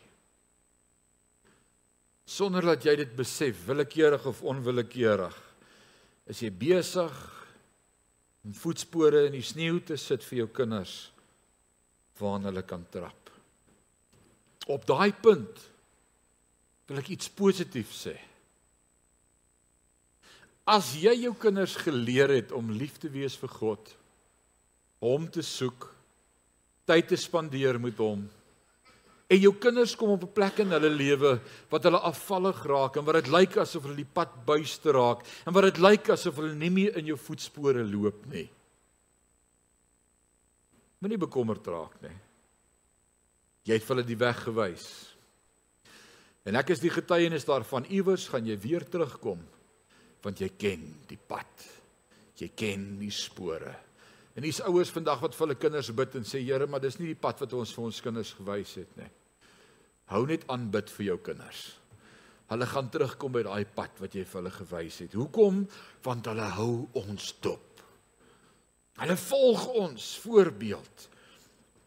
Sonder 2.29 2.65
dat 2.73 2.85
jy 2.85 2.95
dit 3.01 3.13
besef, 3.17 3.65
willekeurig 3.65 4.25
of 4.29 4.41
onwillekeurig, 4.45 5.37
is 6.29 6.41
jy 6.45 6.51
besig 6.53 7.15
om 8.45 8.53
voetspore 8.53 9.25
in 9.27 9.37
die 9.37 9.45
sneeu 9.45 9.79
te 9.85 9.97
sit 9.97 10.23
vir 10.25 10.43
jou 10.43 10.49
kinders 10.61 10.93
waarna 12.19 12.51
hulle 12.51 12.65
kan 12.67 12.85
trap. 12.91 13.31
Op 14.69 14.85
daai 14.85 15.11
punt 15.17 15.61
wil 16.89 17.01
ek 17.01 17.13
iets 17.15 17.31
positiefs 17.33 18.05
sê. 18.07 18.15
As 20.67 20.93
jy 20.99 21.13
jou 21.23 21.33
kinders 21.39 21.75
geleer 21.79 22.29
het 22.29 22.51
om 22.55 22.71
lief 22.71 22.99
te 23.01 23.09
wees 23.09 23.37
vir 23.39 23.49
God, 23.49 23.93
hom 25.03 25.27
te 25.31 25.43
soek, 25.45 25.87
tyd 26.89 27.07
te 27.09 27.17
spandeer 27.17 27.79
met 27.81 27.97
hom, 28.01 28.25
en 29.29 29.37
jou 29.37 29.51
kinders 29.61 29.95
kom 29.95 30.15
op 30.15 30.23
'n 30.23 30.33
plek 30.33 30.59
in 30.59 30.71
hulle 30.73 30.89
lewe 30.89 31.39
wat 31.69 31.83
hulle 31.83 31.99
afvallig 32.01 32.63
raak 32.65 32.97
en 32.97 33.05
wat 33.05 33.21
dit 33.21 33.27
lyk 33.27 33.57
asof 33.57 33.83
hulle 33.83 33.95
die 33.95 34.13
pad 34.13 34.29
buiste 34.45 34.91
raak 34.91 35.21
en 35.45 35.53
wat 35.53 35.63
dit 35.63 35.77
lyk 35.77 36.09
asof 36.09 36.35
hulle 36.35 36.55
nie 36.55 36.69
meer 36.69 36.97
in 36.97 37.05
jou 37.05 37.17
voetspore 37.17 37.83
loop 37.85 38.25
nie. 38.25 38.49
Moenie 40.99 41.17
bekommerd 41.17 41.67
raak 41.67 42.01
nie. 42.01 42.17
Jy 43.65 43.73
het 43.73 43.87
hulle 43.87 44.03
die 44.03 44.17
weg 44.17 44.43
gewys. 44.43 45.15
En 46.43 46.55
ek 46.55 46.69
is 46.69 46.79
die 46.79 46.89
getuienis 46.89 47.45
daarvan 47.45 47.85
iewers 47.85 48.27
gaan 48.27 48.45
jy 48.45 48.57
weer 48.57 48.83
terugkom 48.89 49.39
want 50.23 50.41
jy 50.41 50.49
ken 50.59 50.85
die 51.09 51.19
pad. 51.19 51.67
Jy 52.39 52.51
ken 52.55 52.85
die 52.99 53.11
spore. 53.13 53.75
En 54.35 54.45
dis 54.45 54.61
ouers 54.63 54.91
vandag 54.95 55.19
wat 55.23 55.35
vir 55.35 55.45
hulle 55.47 55.59
kinders 55.59 55.89
bid 55.95 56.13
en 56.15 56.27
sê 56.27 56.39
Here, 56.43 56.67
maar 56.67 56.83
dis 56.83 56.99
nie 56.99 57.11
die 57.11 57.19
pad 57.19 57.41
wat 57.43 57.55
ons 57.57 57.73
vir 57.75 57.87
ons 57.89 58.01
kinders 58.03 58.31
gewys 58.37 58.77
het 58.79 58.93
nie. 58.99 59.09
Hou 60.13 60.23
net 60.29 60.45
aan 60.49 60.69
bid 60.73 60.89
vir 60.95 61.11
jou 61.11 61.17
kinders. 61.29 61.63
Hulle 62.49 62.65
gaan 62.65 62.89
terugkom 62.89 63.33
by 63.35 63.43
daai 63.45 63.65
pad 63.75 63.99
wat 64.01 64.15
jy 64.15 64.23
vir 64.25 64.39
hulle 64.39 64.53
gewys 64.55 65.01
het. 65.03 65.13
Hoekom? 65.13 65.65
Want 66.05 66.29
hulle 66.31 66.47
hou 66.55 66.73
ons 66.97 67.27
dop. 67.43 67.83
Hulle 68.99 69.17
volg 69.21 69.67
ons 69.83 70.07
voorbeeld. 70.23 71.05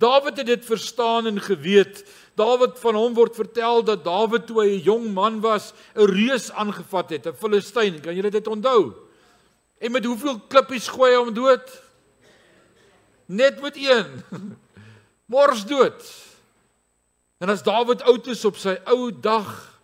Dawid 0.02 0.40
het 0.42 0.46
dit 0.46 0.64
verstaan 0.66 1.26
en 1.30 1.38
geweet. 1.40 2.02
Dawid 2.34 2.78
van 2.82 2.96
hom 2.98 3.14
word 3.14 3.36
vertel 3.38 3.84
dat 3.86 4.04
Dawid 4.04 4.48
toe 4.48 4.62
hy 4.62 4.68
'n 4.74 4.82
jong 4.82 5.06
man 5.14 5.40
was, 5.40 5.72
'n 5.94 6.10
reus 6.10 6.50
aangevat 6.50 7.10
het, 7.10 7.26
'n 7.26 7.38
Filistyn. 7.38 8.00
Kan 8.00 8.14
julle 8.14 8.30
dit 8.30 8.46
onthou? 8.46 8.94
En 9.78 9.92
met 9.92 10.04
hoeveel 10.04 10.40
klippies 10.48 10.88
gooi 10.88 11.10
hy 11.10 11.18
hom 11.18 11.34
dood? 11.34 11.82
Net 13.26 13.60
met 13.60 13.76
een. 13.76 14.06
Mors 15.32 15.64
dood. 15.66 16.02
En 17.38 17.48
as 17.48 17.62
Dawid 17.62 18.02
oud 18.02 18.26
is 18.26 18.44
op 18.44 18.56
sy 18.56 18.76
ou 18.86 19.10
dag, 19.10 19.80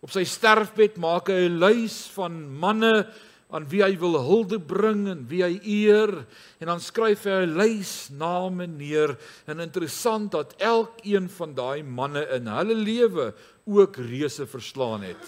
op 0.00 0.10
sy 0.10 0.24
sterfbed 0.24 0.96
maak 0.96 1.28
hy 1.28 1.48
'n 1.48 1.58
lys 1.60 2.08
van 2.16 2.32
manne 2.48 3.08
aan 3.50 3.66
wie 3.70 3.82
hy 3.82 3.96
wil 3.98 4.18
hulde 4.22 4.60
bring 4.62 5.08
en 5.10 5.24
wie 5.30 5.42
hy 5.42 5.58
eer 5.62 6.12
en 6.60 6.70
dan 6.70 6.80
skryf 6.80 7.24
hy 7.26 7.42
'n 7.46 7.56
lys 7.58 8.10
name 8.10 8.66
neer 8.66 9.16
en 9.46 9.60
interessant 9.60 10.32
dat 10.32 10.54
elkeen 10.58 11.28
van 11.28 11.54
daai 11.54 11.82
manne 11.82 12.26
in 12.36 12.46
hulle 12.46 12.74
lewe 12.74 13.34
ook 13.66 13.96
reuse 13.96 14.46
verslaan 14.46 15.02
het. 15.02 15.24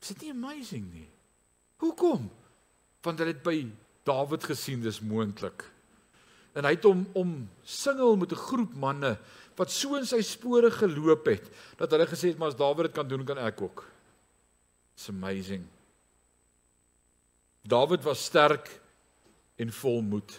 Is 0.00 0.08
dit 0.08 0.22
nie 0.22 0.30
amazing 0.30 0.92
nie? 0.92 1.08
Hoekom? 1.80 2.30
Want 3.02 3.18
hulle 3.18 3.32
het 3.32 3.42
by 3.42 3.66
Dawid 4.04 4.44
gesien 4.44 4.82
dis 4.84 5.00
moontlik. 5.00 5.64
En 6.54 6.64
hy 6.64 6.74
het 6.76 6.84
hom 6.84 7.06
om 7.16 7.48
singel 7.64 8.16
met 8.16 8.32
'n 8.32 8.44
groep 8.48 8.74
manne 8.74 9.18
wat 9.56 9.70
so 9.70 9.96
in 9.96 10.06
sy 10.06 10.20
spore 10.20 10.70
geloop 10.70 11.26
het 11.26 11.50
dat 11.78 11.90
hulle 11.90 12.06
gesê 12.06 12.28
het 12.28 12.38
maar 12.38 12.48
as 12.48 12.56
Dawid 12.56 12.86
dit 12.86 12.94
kan 12.94 13.08
doen, 13.08 13.24
kan 13.24 13.38
ek 13.38 13.62
ook. 13.62 13.84
It's 14.94 15.08
amazing. 15.08 15.73
Dawid 17.64 18.04
was 18.04 18.24
sterk 18.24 18.68
en 19.56 19.72
vol 19.72 20.02
moed. 20.04 20.34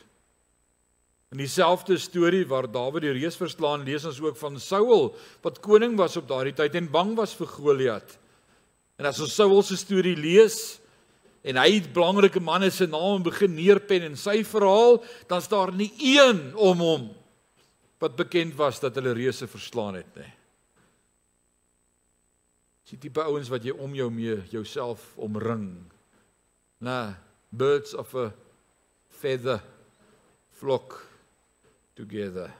In 1.33 1.41
dieselfde 1.41 1.97
storie 1.97 2.45
waar 2.47 2.67
Dawid 2.69 3.07
die 3.07 3.15
reus 3.17 3.37
verslaan, 3.39 3.85
lees 3.87 4.05
ons 4.05 4.21
ook 4.21 4.37
van 4.37 4.59
Saul 4.61 5.09
wat 5.43 5.59
koning 5.65 5.97
was 5.97 6.17
op 6.21 6.29
daardie 6.29 6.53
tyd 6.55 6.77
en 6.77 6.91
bang 6.91 7.15
was 7.17 7.33
vir 7.37 7.49
Goliat. 7.49 8.17
En 9.01 9.09
as 9.09 9.19
ons 9.23 9.33
Saul 9.33 9.57
se 9.65 9.77
storie 9.79 10.15
lees 10.15 10.77
en 11.45 11.57
hy 11.61 11.79
het 11.79 11.91
belangrike 11.93 12.41
manne 12.41 12.69
se 12.73 12.87
name 12.89 13.25
begin 13.25 13.53
neerpen 13.57 14.05
in 14.05 14.15
sy 14.17 14.39
verhaal, 14.45 15.01
dan 15.29 15.41
is 15.41 15.49
daar 15.49 15.73
nie 15.73 15.91
een 16.01 16.47
om 16.53 16.81
hom 16.81 17.09
wat 18.01 18.17
bekend 18.19 18.53
was 18.59 18.77
dat 18.83 18.97
hulle 18.99 19.15
reuse 19.17 19.47
verslaan 19.49 19.97
het 19.97 20.17
nie. 20.19 20.31
Dis 22.85 22.99
die 22.99 23.07
tipe 23.07 23.23
ouens 23.25 23.49
wat 23.49 23.65
jy 23.65 23.73
om 23.73 23.97
jou 23.97 24.11
mee 24.13 24.37
jouself 24.53 25.07
omring 25.17 25.71
na 26.79 27.15
birds 27.51 27.93
of 27.93 28.13
a 28.15 28.33
feather 29.09 29.61
flock 30.51 31.01
together. 31.95 32.51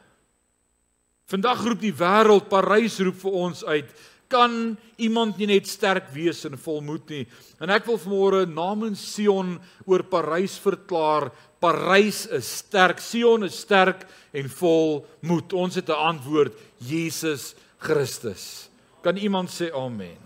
Vandag 1.26 1.64
roep 1.66 1.82
die 1.82 1.96
wêreld, 1.96 2.50
Parys 2.52 3.00
roep 3.02 3.18
vir 3.24 3.38
ons 3.48 3.64
uit, 3.66 3.88
kan 4.30 4.76
iemand 5.02 5.38
nie 5.38 5.48
net 5.50 5.68
sterk 5.70 6.12
wees 6.14 6.44
en 6.48 6.58
volmoed 6.58 7.10
nie. 7.14 7.24
En 7.62 7.72
ek 7.74 7.86
wil 7.90 8.00
vanmôre 8.02 8.44
namens 8.50 9.02
Sion 9.14 9.56
oor 9.86 10.04
Parys 10.10 10.58
verklaar, 10.62 11.32
Parys 11.62 12.26
is 12.34 12.50
sterk, 12.62 13.02
Sion 13.02 13.46
is 13.48 13.58
sterk 13.66 14.06
en 14.36 14.50
vol 14.60 15.02
moed. 15.26 15.54
Ons 15.54 15.76
het 15.82 15.90
'n 15.90 15.98
antwoord, 16.14 16.54
Jesus 16.80 17.56
Christus. 17.78 18.70
Kan 19.02 19.18
iemand 19.18 19.50
sê 19.50 19.72
amen? 19.74 20.18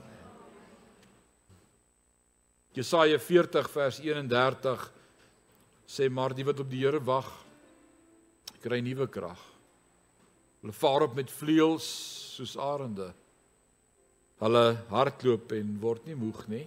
Jesaja 2.78 3.18
40 3.18 3.70
vers 3.74 4.00
31 4.00 4.84
sê 5.90 6.06
maar 6.10 6.36
die 6.38 6.46
wat 6.46 6.60
op 6.62 6.70
die 6.70 6.84
Here 6.84 7.00
wag 7.02 7.30
kry 8.62 8.82
nuwe 8.84 9.08
krag. 9.10 9.40
Hulle 10.62 10.76
vaar 10.76 11.08
op 11.08 11.16
met 11.18 11.32
vleuels 11.32 11.88
soos 12.36 12.58
arende. 12.60 13.10
Hulle 14.44 14.64
hardloop 14.92 15.52
en 15.56 15.74
word 15.82 16.06
nie 16.08 16.18
moeg 16.20 16.46
nie. 16.52 16.66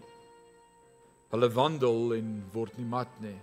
Hulle 1.33 1.49
wandel 1.53 2.17
en 2.19 2.35
word 2.53 2.77
nie 2.81 2.89
mat 2.89 3.13
nie. 3.23 3.37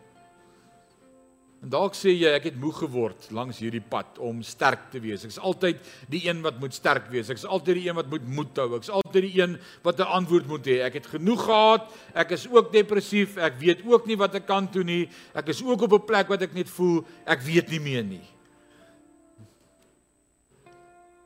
En 1.59 1.67
dalk 1.67 1.95
sê 1.97 2.13
jy 2.15 2.29
ek 2.37 2.45
het 2.47 2.59
moeg 2.59 2.77
geword 2.85 3.25
langs 3.35 3.57
hierdie 3.59 3.83
pad 3.83 4.15
om 4.23 4.37
sterk 4.47 4.85
te 4.93 5.01
wees. 5.03 5.25
Ek 5.27 5.33
is 5.33 5.41
altyd 5.43 5.81
die 6.11 6.21
een 6.29 6.39
wat 6.45 6.55
moet 6.61 6.75
sterk 6.75 7.09
wees. 7.11 7.27
Ek 7.27 7.41
is 7.41 7.43
altyd 7.43 7.81
die 7.81 7.89
een 7.89 7.97
wat 7.97 8.07
moet 8.11 8.29
moed 8.31 8.61
hou. 8.61 8.69
Ek 8.77 8.87
is 8.87 8.91
altyd 8.95 9.25
die 9.27 9.41
een 9.41 9.57
wat 9.83 9.99
'n 9.99 10.07
antwoord 10.19 10.47
moet 10.47 10.65
hê. 10.71 10.79
Ek 10.87 10.93
het 11.01 11.07
genoeg 11.11 11.43
gehad. 11.43 11.91
Ek 12.15 12.31
is 12.31 12.47
ook 12.47 12.71
depressief. 12.71 13.35
Ek 13.37 13.59
weet 13.59 13.83
ook 13.83 14.07
nie 14.07 14.15
wat 14.15 14.35
ek 14.35 14.45
kan 14.47 14.69
doen 14.71 14.85
nie. 14.85 15.09
Ek 15.35 15.49
is 15.49 15.61
ook 15.63 15.81
op 15.81 15.93
'n 15.93 16.05
plek 16.05 16.27
wat 16.29 16.41
ek 16.41 16.53
net 16.53 16.69
voel 16.69 17.05
ek 17.25 17.41
weet 17.41 17.69
nie 17.69 17.79
meer 17.79 18.03
nie. 18.03 18.27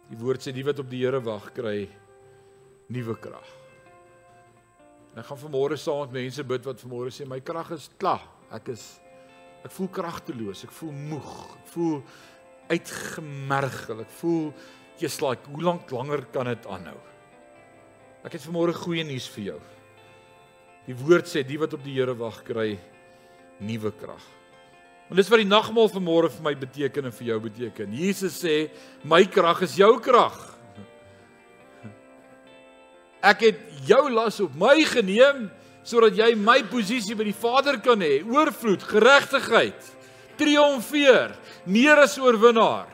Die 0.10 0.18
woord 0.18 0.42
sê 0.42 0.52
die 0.52 0.66
wat 0.66 0.80
op 0.80 0.90
die 0.90 1.06
Here 1.06 1.22
wag 1.22 1.54
kry 1.54 1.88
nuwe 2.90 3.16
krag. 3.20 3.48
En 5.14 5.20
ek 5.20 5.26
gaan 5.26 5.38
vanmôre 5.38 5.78
saam 5.78 6.00
met 6.00 6.12
mense 6.12 6.44
bid 6.44 6.66
wat 6.66 6.82
vanmôre 6.82 7.12
sê 7.14 7.26
my 7.26 7.40
krag 7.40 7.72
is 7.72 7.90
klaar. 8.00 8.22
Ek 8.52 8.68
is 8.70 9.00
Ek 9.64 9.72
voel 9.72 9.90
kragteloos, 9.96 10.66
ek 10.66 10.74
voel 10.76 10.92
moeg, 11.12 11.34
ek 11.56 11.68
voel 11.72 12.00
uitgemergel, 12.74 14.04
ek 14.04 14.16
voel 14.20 14.50
jy's 15.00 15.20
like, 15.24 15.48
hoe 15.50 15.64
lank 15.64 15.92
langer 15.92 16.26
kan 16.34 16.50
dit 16.52 16.68
aanhou? 16.70 17.00
Ek 18.24 18.36
het 18.36 18.44
vanmôre 18.44 18.76
goeie 18.76 19.04
nuus 19.08 19.28
vir 19.36 19.54
jou. 19.54 19.60
Die 20.88 20.96
woord 21.00 21.30
sê 21.32 21.44
die 21.48 21.60
wat 21.60 21.76
op 21.76 21.84
die 21.84 21.96
Here 21.96 22.16
wag 22.20 22.42
kry 22.48 22.74
nuwe 23.64 23.92
krag. 23.96 24.24
En 25.12 25.20
dis 25.20 25.30
wat 25.32 25.44
die 25.44 25.48
nagmaal 25.48 25.92
vanmôre 25.92 26.32
vir 26.32 26.46
my 26.46 26.54
beteken 26.60 27.08
en 27.08 27.16
vir 27.16 27.28
jou 27.32 27.40
beteken. 27.44 27.96
Jesus 27.96 28.40
sê, 28.44 28.72
"My 29.04 29.24
krag 29.26 29.62
is 29.64 29.76
jou 29.76 30.00
krag." 30.00 30.58
Ek 33.22 33.40
het 33.40 33.60
jou 33.88 34.10
las 34.12 34.40
op 34.40 34.56
my 34.56 34.84
geneem 34.84 35.52
sodat 35.84 36.16
jy 36.18 36.32
my 36.40 36.62
posisie 36.72 37.16
by 37.20 37.28
die 37.28 37.36
Vader 37.36 37.80
kan 37.84 38.02
hê, 38.04 38.22
oorvloed, 38.24 38.84
geregtigheid, 38.88 39.92
triomfeer, 40.40 41.36
meer 41.70 42.04
as 42.04 42.18
oorwinnaar. 42.20 42.90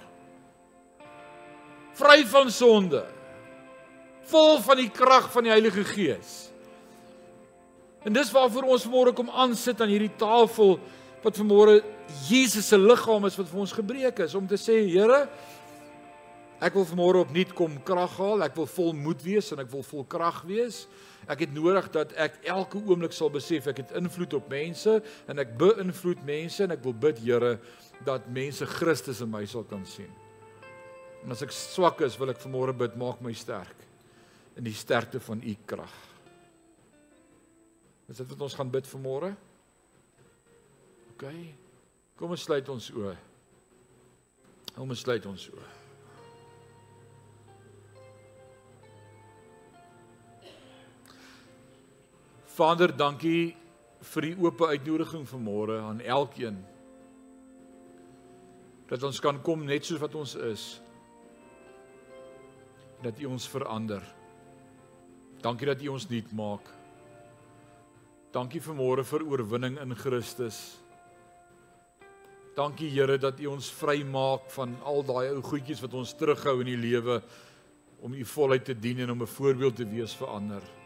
Vry 1.99 2.23
van 2.31 2.51
sonde. 2.53 3.03
Vol 4.29 4.59
van 4.63 4.79
die 4.79 4.89
krag 4.93 5.29
van 5.33 5.47
die 5.47 5.53
Heilige 5.53 5.83
Gees. 5.87 6.49
En 8.05 8.15
dis 8.15 8.31
waarvoor 8.31 8.69
ons 8.75 8.87
môre 8.87 9.13
kom 9.15 9.29
aansit 9.29 9.81
aan 9.81 9.91
hierdie 9.91 10.13
tafel 10.19 10.77
wat 11.23 11.35
vanmôre 11.35 11.81
Jesus 12.29 12.69
se 12.71 12.77
liggaam 12.79 13.27
is 13.27 13.37
wat 13.37 13.49
vir 13.51 13.63
ons 13.65 13.75
gebreek 13.75 14.21
is 14.23 14.35
om 14.39 14.47
te 14.47 14.57
sê 14.59 14.79
Here 14.87 15.25
ek 16.63 16.75
wil 16.75 16.87
vanmôre 16.87 17.23
opnuut 17.25 17.51
kom 17.55 17.75
krag 17.87 18.15
haal 18.19 18.45
ek 18.47 18.55
wil 18.55 18.69
vol 18.71 18.93
moed 18.95 19.21
wees 19.23 19.51
en 19.51 19.61
ek 19.63 19.71
wil 19.71 19.83
vol 19.83 20.05
krag 20.07 20.41
wees 20.47 20.85
Ek 21.27 21.43
het 21.43 21.53
nodig 21.53 21.89
dat 21.91 22.13
ek 22.19 22.39
elke 22.47 22.79
oomblik 22.79 23.13
sal 23.15 23.31
besef 23.33 23.67
ek 23.67 23.83
het 23.83 23.91
invloed 23.99 24.33
op 24.37 24.49
mense 24.51 24.99
en 25.27 25.41
ek 25.41 25.55
beïnvloed 25.59 26.23
mense 26.27 26.63
en 26.63 26.75
ek 26.75 26.83
wil 26.85 26.95
bid 26.95 27.19
Here 27.23 27.57
dat 28.07 28.29
mense 28.31 28.65
Christus 28.65 29.21
in 29.21 29.31
my 29.31 29.43
sal 29.49 29.65
kan 29.67 29.83
sien. 29.85 30.11
En 31.23 31.35
as 31.35 31.43
ek 31.43 31.51
swak 31.51 31.99
is, 32.07 32.15
wil 32.19 32.31
ek 32.31 32.39
vanmôre 32.39 32.75
bid 32.77 32.95
maak 32.99 33.19
my 33.23 33.33
sterk 33.35 33.87
in 34.59 34.63
die 34.67 34.75
sterkte 34.75 35.19
van 35.23 35.41
u 35.43 35.55
krag. 35.67 35.95
Is 38.09 38.17
dit 38.17 38.31
wat 38.31 38.45
ons 38.47 38.55
gaan 38.57 38.71
bid 38.71 38.87
vanmôre? 38.89 39.33
OK. 41.13 41.27
Kom 42.19 42.33
ons 42.35 42.47
sluit 42.47 42.71
ons 42.71 42.91
oë. 42.95 43.17
Kom 44.75 44.89
ons 44.95 45.03
sluit 45.05 45.27
ons 45.29 45.51
oë. 45.53 45.78
Vader, 52.59 52.91
dankie 52.91 53.55
vir 54.11 54.25
die 54.27 54.35
oop 54.35 54.59
uitnodiging 54.67 55.23
vanmôre 55.29 55.77
aan 55.79 56.01
elkeen. 56.03 56.57
Dat 58.89 59.03
ons 59.07 59.19
kan 59.23 59.37
kom 59.45 59.63
net 59.67 59.85
soos 59.87 60.01
wat 60.01 60.15
ons 60.19 60.33
is. 60.49 60.63
Dat 63.05 63.21
U 63.23 63.29
ons 63.31 63.45
verander. 63.47 64.03
Dankie 65.39 65.69
dat 65.69 65.85
U 65.85 65.93
ons 65.93 66.07
nuut 66.09 66.33
maak. 66.35 66.67
Dankie 68.35 68.59
vanmôre 68.65 69.05
vir 69.07 69.23
oorwinning 69.23 69.77
in 69.79 69.95
Christus. 69.95 70.59
Dankie 72.57 72.89
Here 72.91 73.15
dat 73.21 73.39
U 73.39 73.53
ons 73.53 73.69
vrymaak 73.71 74.51
van 74.57 74.75
al 74.83 74.99
daai 75.07 75.29
ou 75.29 75.39
goedjies 75.47 75.85
wat 75.85 75.95
ons 75.95 76.11
terughou 76.19 76.57
in 76.65 76.73
die 76.73 76.81
lewe 76.81 77.21
om 78.03 78.19
U 78.19 78.27
voluit 78.33 78.67
te 78.67 78.75
dien 78.75 78.99
en 79.05 79.15
om 79.15 79.23
'n 79.23 79.35
voorbeeld 79.37 79.75
te 79.79 79.87
wees 79.87 80.11
vir 80.19 80.27
ander. 80.27 80.78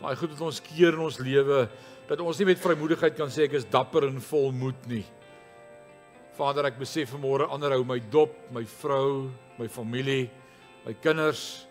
Daai 0.00 0.16
goed 0.16 0.32
wat 0.32 0.46
ons 0.48 0.62
keer 0.64 0.94
in 0.96 1.02
ons 1.04 1.18
lewe 1.20 1.66
dat 2.08 2.20
ons 2.24 2.38
nie 2.40 2.46
met 2.48 2.58
vrymoedigheid 2.58 3.14
kan 3.18 3.28
sê 3.30 3.44
ek 3.44 3.58
is 3.58 3.66
dapper 3.68 4.08
en 4.08 4.16
vol 4.24 4.48
moed 4.56 4.86
nie. 4.90 5.04
Vader, 6.34 6.70
ek 6.70 6.78
besef 6.80 7.12
vanmôre 7.12 7.50
ander 7.52 7.74
hou 7.76 7.84
my 7.84 7.98
dop, 8.10 8.32
my 8.54 8.64
vrou, 8.80 9.28
my 9.60 9.68
familie, 9.70 10.30
my 10.86 10.94
kinders, 11.04 11.66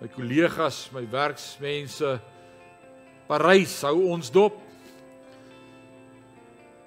my 0.00 0.08
kollegas, 0.08 0.86
my 0.96 1.04
werksmense. 1.12 2.14
Parys 3.28 3.76
hou 3.84 4.08
ons 4.14 4.32
dop. 4.32 4.56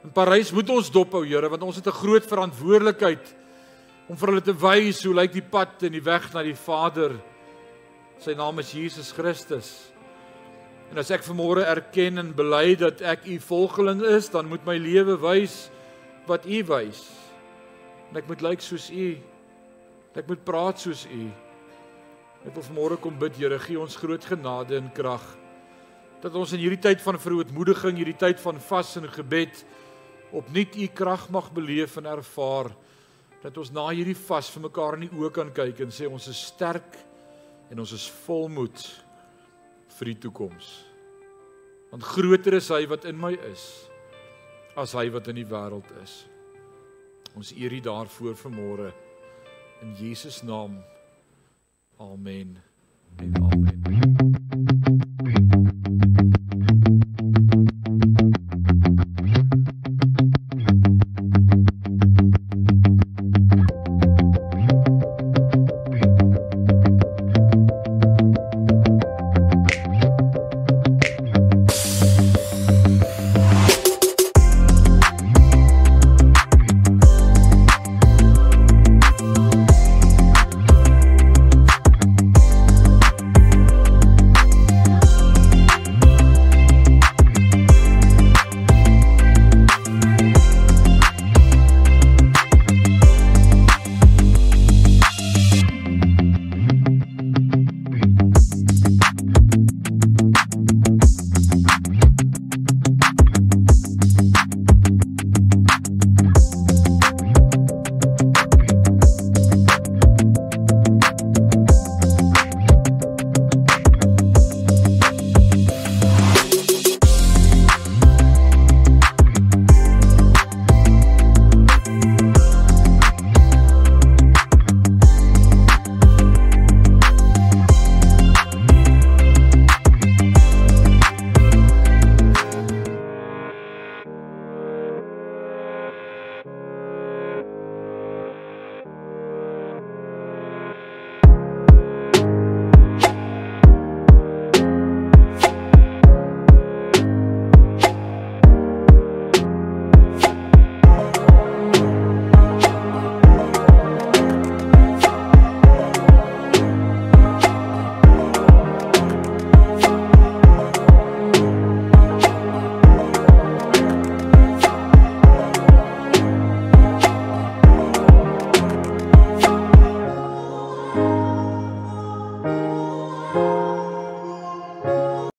In 0.02 0.12
Parys 0.16 0.50
moet 0.50 0.74
ons 0.74 0.90
dop 0.90 1.14
hou, 1.14 1.22
Here, 1.24 1.48
want 1.48 1.64
ons 1.64 1.78
het 1.78 1.88
'n 1.88 2.02
groot 2.02 2.26
verantwoordelikheid 2.26 3.36
om 4.10 4.18
vir 4.18 4.28
hulle 4.28 4.42
te 4.42 4.58
wys 4.58 5.04
hoe 5.06 5.14
lyk 5.14 5.32
die 5.32 5.46
pad 5.46 5.84
en 5.84 5.92
die 5.92 6.04
weg 6.04 6.34
na 6.34 6.42
die 6.44 6.58
Vader. 6.58 7.22
Sy 8.20 8.34
naam 8.34 8.60
is 8.60 8.74
Jesus 8.74 9.12
Christus. 9.12 9.91
En 10.92 11.00
as 11.00 11.12
ek 11.16 11.24
vanmôre 11.24 11.64
erken 11.64 12.20
en 12.20 12.34
bely 12.36 12.76
dat 12.76 13.00
ek 13.08 13.24
u 13.32 13.38
volgeling 13.40 14.02
is, 14.12 14.28
dan 14.34 14.50
moet 14.52 14.66
my 14.68 14.76
lewe 14.76 15.16
wys 15.24 15.70
wat 16.28 16.44
u 16.44 16.58
wys. 16.68 17.06
En 18.12 18.20
ek 18.20 18.28
moet 18.28 18.44
lyk 18.44 18.64
soos 18.66 18.90
u. 18.92 19.14
Ek 20.20 20.28
moet 20.28 20.44
praat 20.44 20.84
soos 20.84 21.06
u. 21.08 21.30
Ek 22.44 22.52
wil 22.58 22.66
vanmôre 22.66 22.98
kom 23.00 23.16
bid, 23.22 23.40
Here, 23.40 23.60
gee 23.64 23.80
ons 23.80 23.96
groot 23.96 24.26
genade 24.28 24.76
en 24.80 24.92
krag 24.96 25.24
dat 26.22 26.36
ons 26.38 26.52
in 26.54 26.62
hierdie 26.62 26.78
tyd 26.78 27.00
van 27.02 27.18
verootmoediging, 27.18 27.96
hierdie 27.98 28.20
tyd 28.22 28.38
van 28.44 28.60
vas 28.62 28.92
en 29.00 29.08
gebed 29.10 29.64
opnuut 30.38 30.76
u 30.78 30.88
krag 30.94 31.24
mag 31.34 31.48
beleef 31.56 31.96
en 31.98 32.10
ervaar 32.12 32.70
dat 33.42 33.56
ons 33.58 33.72
na 33.74 33.88
hierdie 33.90 34.18
vas 34.28 34.52
vir 34.54 34.64
mekaar 34.68 35.00
in 35.00 35.08
die 35.08 35.16
oë 35.18 35.32
kan 35.34 35.50
kyk 35.56 35.82
en 35.82 35.94
sê 35.94 36.06
ons 36.06 36.28
is 36.30 36.44
sterk 36.52 37.00
en 37.74 37.82
ons 37.82 37.96
is 37.98 38.06
volmoed 38.28 38.84
vir 40.00 40.12
die 40.14 40.20
toekoms. 40.28 40.72
Want 41.92 42.08
groter 42.08 42.56
is 42.60 42.70
hy 42.72 42.86
wat 42.88 43.06
in 43.10 43.20
my 43.20 43.34
is 43.52 43.66
as 44.80 44.94
hy 44.96 45.10
wat 45.12 45.28
in 45.28 45.42
die 45.42 45.48
wêreld 45.48 45.90
is. 46.00 46.22
Ons 47.36 47.52
eer 47.56 47.76
U 47.76 47.82
daarvoor 47.84 48.40
vanmôre 48.40 48.92
in 49.84 49.96
Jesus 50.00 50.42
naam. 50.48 50.80
Amen. 52.00 52.58
En 53.20 53.36
amen. 53.36 53.81